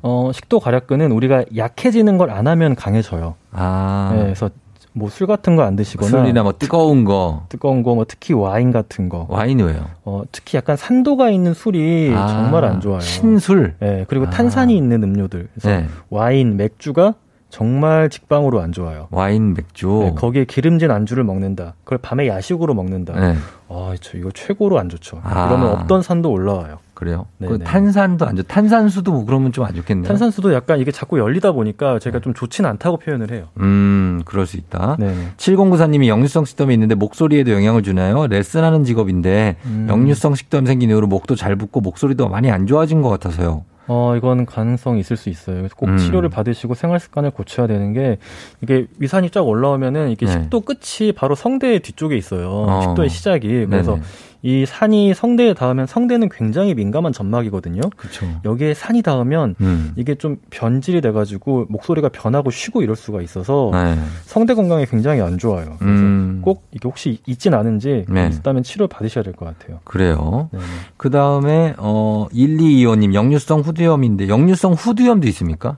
[0.03, 3.35] 어, 식도 가략근은 우리가 약해지는 걸 안 하면 강해져요.
[3.53, 4.13] 아.
[4.15, 4.49] 네, 그래서
[4.93, 7.45] 뭐 술 같은 거 안 드시거나 술이나 뭐 뜨거운 거.
[7.49, 9.27] 뜨거운 거, 뭐 특히 와인 같은 거.
[9.29, 9.87] 와인이 왜요?
[10.05, 13.01] 어, 특히 약간 산도가 있는 술이 아, 정말 안 좋아요.
[13.01, 13.75] 신술.
[13.81, 14.31] 네, 그리고 아.
[14.31, 15.49] 탄산이 있는 음료들.
[15.55, 15.87] 그래서 네.
[16.11, 17.15] 와인, 맥주가
[17.51, 19.09] 정말 직방으로 안 좋아요.
[19.11, 19.89] 와인, 맥주.
[20.05, 21.75] 네, 거기에 기름진 안주를 먹는다.
[21.85, 23.15] 그걸 밤에 야식으로 먹는다.
[23.19, 23.35] 네.
[23.69, 25.21] 아, 저 이거 최고로 안 좋죠.
[25.25, 25.49] 아.
[25.49, 26.79] 그러면 없던 산도 올라와요.
[27.01, 27.27] 그래요?
[27.41, 27.65] 그 네네.
[27.65, 28.43] 탄산도 안 좋.
[28.47, 30.07] 탄산수도 뭐 그러면 좀 안 좋겠네요.
[30.07, 33.47] 탄산수도 약간 이게 자꾸 열리다 보니까 제가 좀 좋진 않다고 표현을 해요.
[33.59, 34.97] 음, 그럴 수 있다.
[34.99, 35.15] 네.
[35.39, 38.27] 7094님이 역류성 식도염이 있는데 목소리에도 영향을 주나요?
[38.27, 39.87] 레슨하는 직업인데 음.
[39.89, 43.65] 역류성 식도염 생긴 이후로 목도 잘 붓고 목소리도 많이 안 좋아진 것 같아서요.
[43.93, 45.57] 어, 이건 가능성이 있을 수 있어요.
[45.57, 45.99] 그래서 꼭 음.
[45.99, 48.19] 치료를 받으시고 생활 습관을 고쳐야 되는 게
[48.63, 50.33] 이게 위산이 쫙 올라오면은 이게 네.
[50.33, 52.49] 식도 끝이 바로 성대 뒤쪽에 있어요.
[52.69, 52.83] 어.
[52.83, 53.67] 식도의 시작이.
[53.67, 54.03] 그래서 네네.
[54.43, 57.83] 이 산이 성대에 닿으면 성대는 굉장히 민감한 점막이거든요.
[57.97, 58.27] 그렇죠.
[58.45, 59.93] 여기에 산이 닿으면 음.
[59.97, 63.99] 이게 좀 변질이 돼가지고 목소리가 변하고 쉬고 이럴 수가 있어서 네.
[64.25, 65.77] 성대 건강에 굉장히 안 좋아요.
[65.79, 66.41] 그래서 음.
[66.43, 68.31] 꼭 이게 혹시 있진 않은지 네.
[68.33, 69.79] 있다면 치료 받으셔야 될 것 같아요.
[69.85, 70.49] 그래요.
[70.53, 70.59] 네.
[70.97, 75.77] 그 다음에, 어, 1225님, 역류성 후두염인데, 역류성 후두염도 있습니까?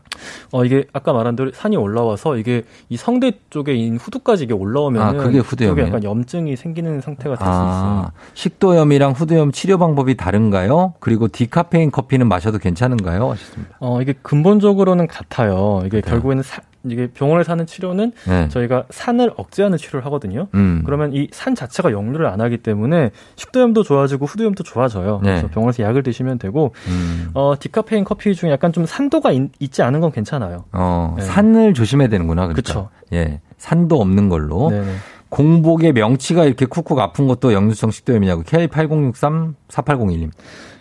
[0.53, 5.03] 어 이게 아까 말한 대로 산이 올라와서 이게 이 성대 쪽에 있는 후두까지 이게 올라오면
[5.03, 5.89] 아, 그게 후두염이에요?
[5.89, 8.11] 약간 염증이 생기는 상태가 될수 있어요.
[8.53, 10.95] 아, 식도염이랑 후두염 치료 방법이 다른가요?
[11.01, 13.31] 그리고 디카페인 커피는 마셔도 괜찮은가요?
[13.31, 13.77] 하셨습니다.
[13.81, 15.83] 어 이게 근본적으로는 같아요.
[15.87, 18.49] 이게 결국에는 사- 이게 병원에 사는 치료는 네.
[18.49, 20.49] 저희가 산을 억제하는 치료를 하거든요.
[20.55, 20.83] 음.
[20.85, 25.21] 그러면 이 산 자체가 역류를 안 하기 때문에 식도염도 좋아지고 후두염도 좋아져요.
[25.23, 25.31] 네.
[25.31, 27.31] 그래서 병원에서 약을 드시면 되고 음.
[27.35, 30.65] 어 디카페인 커피 중에 약간 좀 산도가 있, 지 않은 건 괜찮아요.
[30.73, 31.23] 어, 네.
[31.25, 32.43] 산을 조심해야 되는구나.
[32.49, 32.57] 그러니까.
[32.57, 32.89] 그쵸.
[33.13, 33.41] 예.
[33.59, 34.71] 산도 없는 걸로.
[34.71, 34.93] 네네.
[35.33, 38.43] 공복에 명치가 이렇게 쿡쿡 아픈 것도 역류성 식도염이냐고.
[38.43, 40.31] K8063-4801님.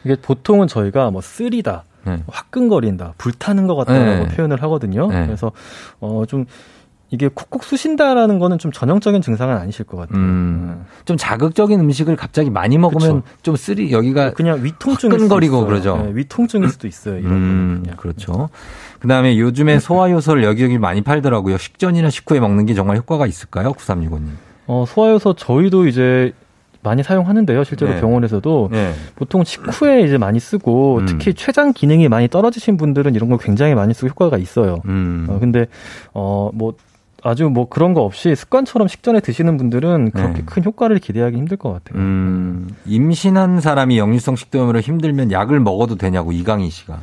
[0.04, 2.22] 이게 보통은 저희가 뭐 쓰리다, 네.
[2.28, 4.36] 화끈거린다, 불타는 것 같다라고 네.
[4.36, 5.08] 표현을 하거든요.
[5.08, 5.26] 네.
[5.26, 5.54] 그래서
[6.02, 6.48] 어 좀
[7.12, 10.18] 이게 쿡쿡 쑤신다라는 거는 좀 전형적인 증상은 아니실 것 같아요.
[10.18, 15.66] 음, 좀 자극적인 음식을 갑자기 많이 먹으면 좀 쓰리, 여기가 그냥 화끈거리고 있어요.
[15.66, 15.98] 그러죠.
[15.98, 17.20] 네, 위통증일 수도 있어요.
[17.20, 18.50] 이런 음, 그렇죠.
[19.00, 21.58] 그 다음에 요즘에 소화효소를 여기저기 많이 팔더라고요.
[21.58, 23.74] 식전이나 식후에 먹는 게 정말 효과가 있을까요?
[23.74, 24.30] 9365님.
[24.68, 26.32] 어, 소화효소 저희도 이제
[26.82, 27.64] 많이 사용하는데요.
[27.66, 28.00] 실제로 네.
[28.00, 28.94] 병원에서도 네.
[29.16, 31.06] 보통 식후에 이제 많이 쓰고 음.
[31.06, 34.78] 특히 췌장 기능이 많이 떨어지신 분들은 이런 걸 굉장히 많이 쓰고 효과가 있어요.
[34.86, 35.28] 음.
[35.30, 35.68] 어, 근데
[36.14, 36.74] 어뭐
[37.24, 40.44] 아주 뭐 그런 거 없이 습관처럼 식전에 드시는 분들은 그렇게 네.
[40.46, 42.02] 큰 효과를 기대하기 힘들 것 같아요.
[42.02, 47.00] 음, 임신한 사람이 역류성 식도염으로 힘들면 약을 먹어도 되냐고 이강희 씨가.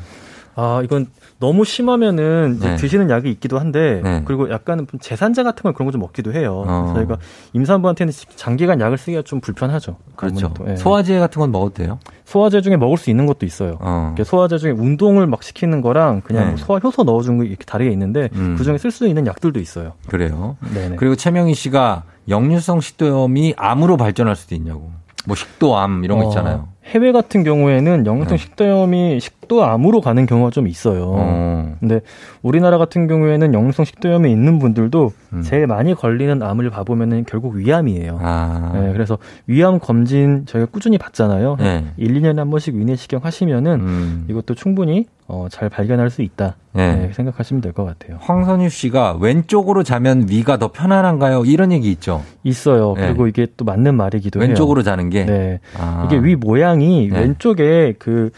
[0.56, 1.06] 아 이건
[1.41, 2.76] 너무 심하면은 이제 네.
[2.76, 4.22] 드시는 약이 있기도 한데 네.
[4.24, 6.64] 그리고 약간은 좀 재산제 같은 걸 그런 거 좀 먹기도 해요.
[6.66, 6.93] 어.
[6.97, 7.16] 저희가
[7.53, 9.97] 임산부한테는 장기간 약을 쓰기가 좀 불편하죠.
[10.16, 10.53] 그렇죠.
[10.66, 10.76] 예.
[10.76, 11.99] 소화제 같은 건 먹어도 돼요?
[12.24, 13.78] 소화제 중에 먹을 수 있는 것도 있어요.
[13.80, 14.14] 어.
[14.24, 16.49] 소화제 중에 운동을 막 시키는 거랑 그냥 네.
[16.51, 18.57] 뭐 소화 효소 넣어준 거 이렇게 다르게 있는데 음.
[18.59, 19.93] 그 중에 쓸 수 있는 약들도 있어요.
[20.09, 20.57] 그래요.
[20.74, 20.97] 네네.
[20.97, 24.91] 그리고 최명희 씨가 역류성 식도염이 암으로 발전할 수도 있냐고.
[25.26, 26.68] 뭐 식도암 이런 거 어, 있잖아요.
[26.89, 28.43] 해외 같은 경우에는 영유성 네.
[28.43, 31.12] 식도염이 식도암으로 가는 경우가 좀 있어요.
[31.16, 31.76] 어.
[31.80, 32.01] 근데
[32.43, 35.43] 우리나라 같은 경우에는 영유성 식도염이 있는 분들도 음.
[35.43, 38.18] 제일 많이 걸리는 암을 봐보면은 결국 위암이에요.
[38.22, 38.72] 아.
[38.74, 41.57] 네, 그래서 위암 검진 저희가 꾸준히 받잖아요.
[41.59, 41.84] 네.
[41.99, 44.24] 1, 2년에 한 번씩 위내시경 하시면은 음.
[44.28, 46.56] 이것도 충분히 어, 잘 발견할 수 있다.
[46.72, 46.94] 네.
[46.94, 48.16] 네, 생각하시면 될 것 같아요.
[48.20, 51.44] 황선유 씨가 왼쪽으로 자면 위가 더 편안한가요?
[51.44, 52.24] 이런 얘기 있죠.
[52.44, 52.94] 있어요.
[52.96, 53.08] 네.
[53.08, 54.48] 그리고 이게 또 맞는 말이기도 해요.
[54.48, 55.26] 왼쪽으로 자는 게.
[55.26, 55.60] 네.
[55.78, 56.04] 아.
[56.06, 57.20] 이게 위 모양이 네.
[57.20, 58.30] 왼쪽에 그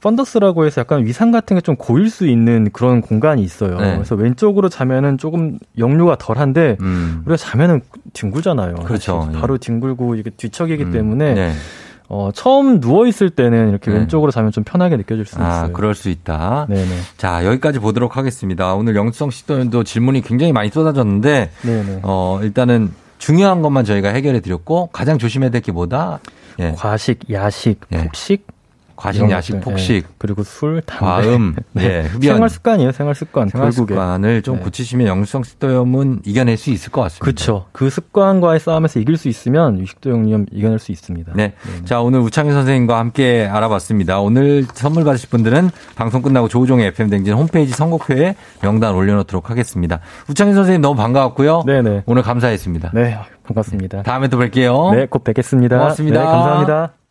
[0.00, 3.78] 펀더스라고 해서 약간 위상 같은 게 좀 고일 수 있는 그런 공간이 있어요.
[3.80, 3.94] 네.
[3.94, 7.22] 그래서 왼쪽으로 자면은 조금 역류가 덜한데 음.
[7.24, 7.82] 우리가 자면은
[8.14, 8.74] 뒹굴잖아요.
[8.84, 9.20] 그렇죠.
[9.22, 9.40] 사실 예.
[9.40, 10.90] 바로 뒹굴고 이게 뒤척이기 음.
[10.92, 11.52] 때문에 네.
[12.14, 13.96] 어, 처음 누워 있을 때는 이렇게 네.
[13.96, 15.72] 왼쪽으로 자면 좀 편하게 느껴질 수 아, 있어요.
[15.72, 16.66] 그럴 수 있다.
[16.68, 16.86] 네네.
[17.16, 18.74] 자, 여기까지 보도록 하겠습니다.
[18.74, 22.00] 오늘 영수성 식도염도 질문이 굉장히 많이 쏟아졌는데, 네네.
[22.02, 26.20] 어, 일단은 중요한 것만 저희가 해결해 드렸고, 가장 조심해야 될 게 뭐다?
[26.58, 26.72] 예.
[26.76, 28.04] 과식, 야식, 예.
[28.04, 28.46] 폭식,
[29.02, 30.02] 과식, 야식, 폭식, 예.
[30.18, 31.84] 그리고 술, 담배, 과음, 네.
[31.84, 32.34] 예, 흡연.
[32.34, 32.92] 생활 습관이에요.
[32.92, 33.48] 생활 습관.
[33.48, 33.94] 생활 결국에.
[33.94, 34.62] 습관을 좀 네.
[34.62, 37.24] 고치시면 영수성 식도염은 이겨낼 수 있을 것 같습니다.
[37.24, 37.66] 그렇죠.
[37.72, 41.32] 그 습관과의 싸움에서 이길 수 있으면 유식도 역염 이겨낼 수 있습니다.
[41.34, 41.54] 네.
[41.84, 44.20] 자, 오늘 우창희 선생님과 함께 알아봤습니다.
[44.20, 49.98] 오늘 선물 받으실 분들은 방송 끝나고 조우종의 FM댕진 홈페이지 선곡표에 명단 올려놓도록 하겠습니다.
[50.30, 51.64] 우창희 선생님 너무 반가웠고요.
[51.66, 52.04] 네네.
[52.06, 52.92] 오늘 감사했습니다.
[52.94, 54.02] 네, 반갑습니다.
[54.04, 54.94] 다음에 또 뵐게요.
[54.94, 55.78] 네, 곧 뵙겠습니다.
[55.78, 56.20] 고맙습니다.
[56.20, 57.01] 네, 감사합니다.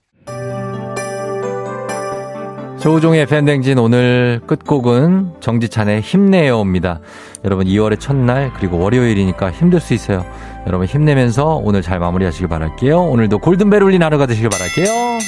[2.82, 7.00] 조우종의 팬댕진 오늘 끝곡은 정지찬의 힘내요입니다.
[7.46, 10.26] 여러분 2월의 첫날 그리고 월요일이니까 힘들 수 있어요.
[10.66, 13.00] 여러분 힘내면서 오늘 잘 마무리하시길 바랄게요.
[13.04, 15.20] 오늘도 골든벨 울린 하루가 되시길 바랄게요.